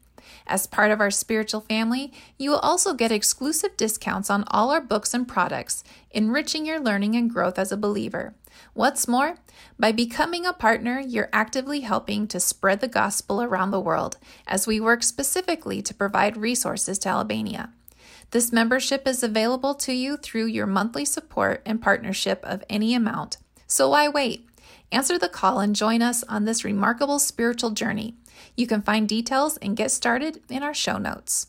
As 0.46 0.68
part 0.68 0.92
of 0.92 1.00
our 1.00 1.10
spiritual 1.10 1.62
family, 1.62 2.12
you 2.38 2.50
will 2.50 2.60
also 2.60 2.94
get 2.94 3.14
exclusive 3.14 3.78
discounts 3.78 4.30
on 4.30 4.44
all 4.48 4.72
our 4.72 4.82
books 4.82 5.14
and 5.14 5.26
products, 5.26 5.86
enriching 6.12 6.66
your 6.66 6.82
learning 6.82 7.16
and 7.16 7.30
growth 7.30 7.58
as 7.58 7.72
a 7.72 7.78
believer. 7.78 8.36
What's 8.74 9.08
more, 9.08 9.38
by 9.80 9.94
becoming 9.94 10.46
a 10.46 10.52
partner, 10.52 11.00
you're 11.00 11.30
actively 11.32 11.80
helping 11.80 12.28
to 12.28 12.42
spread 12.42 12.82
the 12.82 12.90
gospel 12.90 13.42
around 13.42 13.72
the 13.72 13.80
world 13.80 14.18
as 14.46 14.68
we 14.68 14.82
work 14.82 15.02
specifically 15.02 15.82
to 15.84 15.94
provide 15.94 16.36
resources 16.36 17.00
to 17.00 17.10
Albania. 17.10 17.72
This 18.32 18.52
membership 18.52 19.08
is 19.08 19.24
available 19.24 19.76
to 19.76 19.94
you 19.94 20.18
through 20.18 20.48
your 20.48 20.68
monthly 20.68 21.06
support 21.06 21.62
and 21.66 21.82
partnership 21.82 22.42
of 22.44 22.66
any 22.70 22.94
amount. 22.94 23.38
So 23.72 23.88
why 23.88 24.10
wait? 24.10 24.46
Answer 24.92 25.18
the 25.18 25.30
call 25.30 25.62
and 25.62 25.74
join 25.74 26.02
us 26.02 26.26
on 26.28 26.44
this 26.44 26.66
remarkable 26.66 27.20
spiritual 27.20 27.70
journey. 27.70 28.16
You 28.58 28.68
can 28.68 28.82
find 28.82 29.08
details 29.08 29.56
and 29.62 29.78
get 29.78 29.92
started 29.92 30.42
in 30.50 30.62
our 30.62 30.74
show 30.74 30.98
notes. 30.98 31.48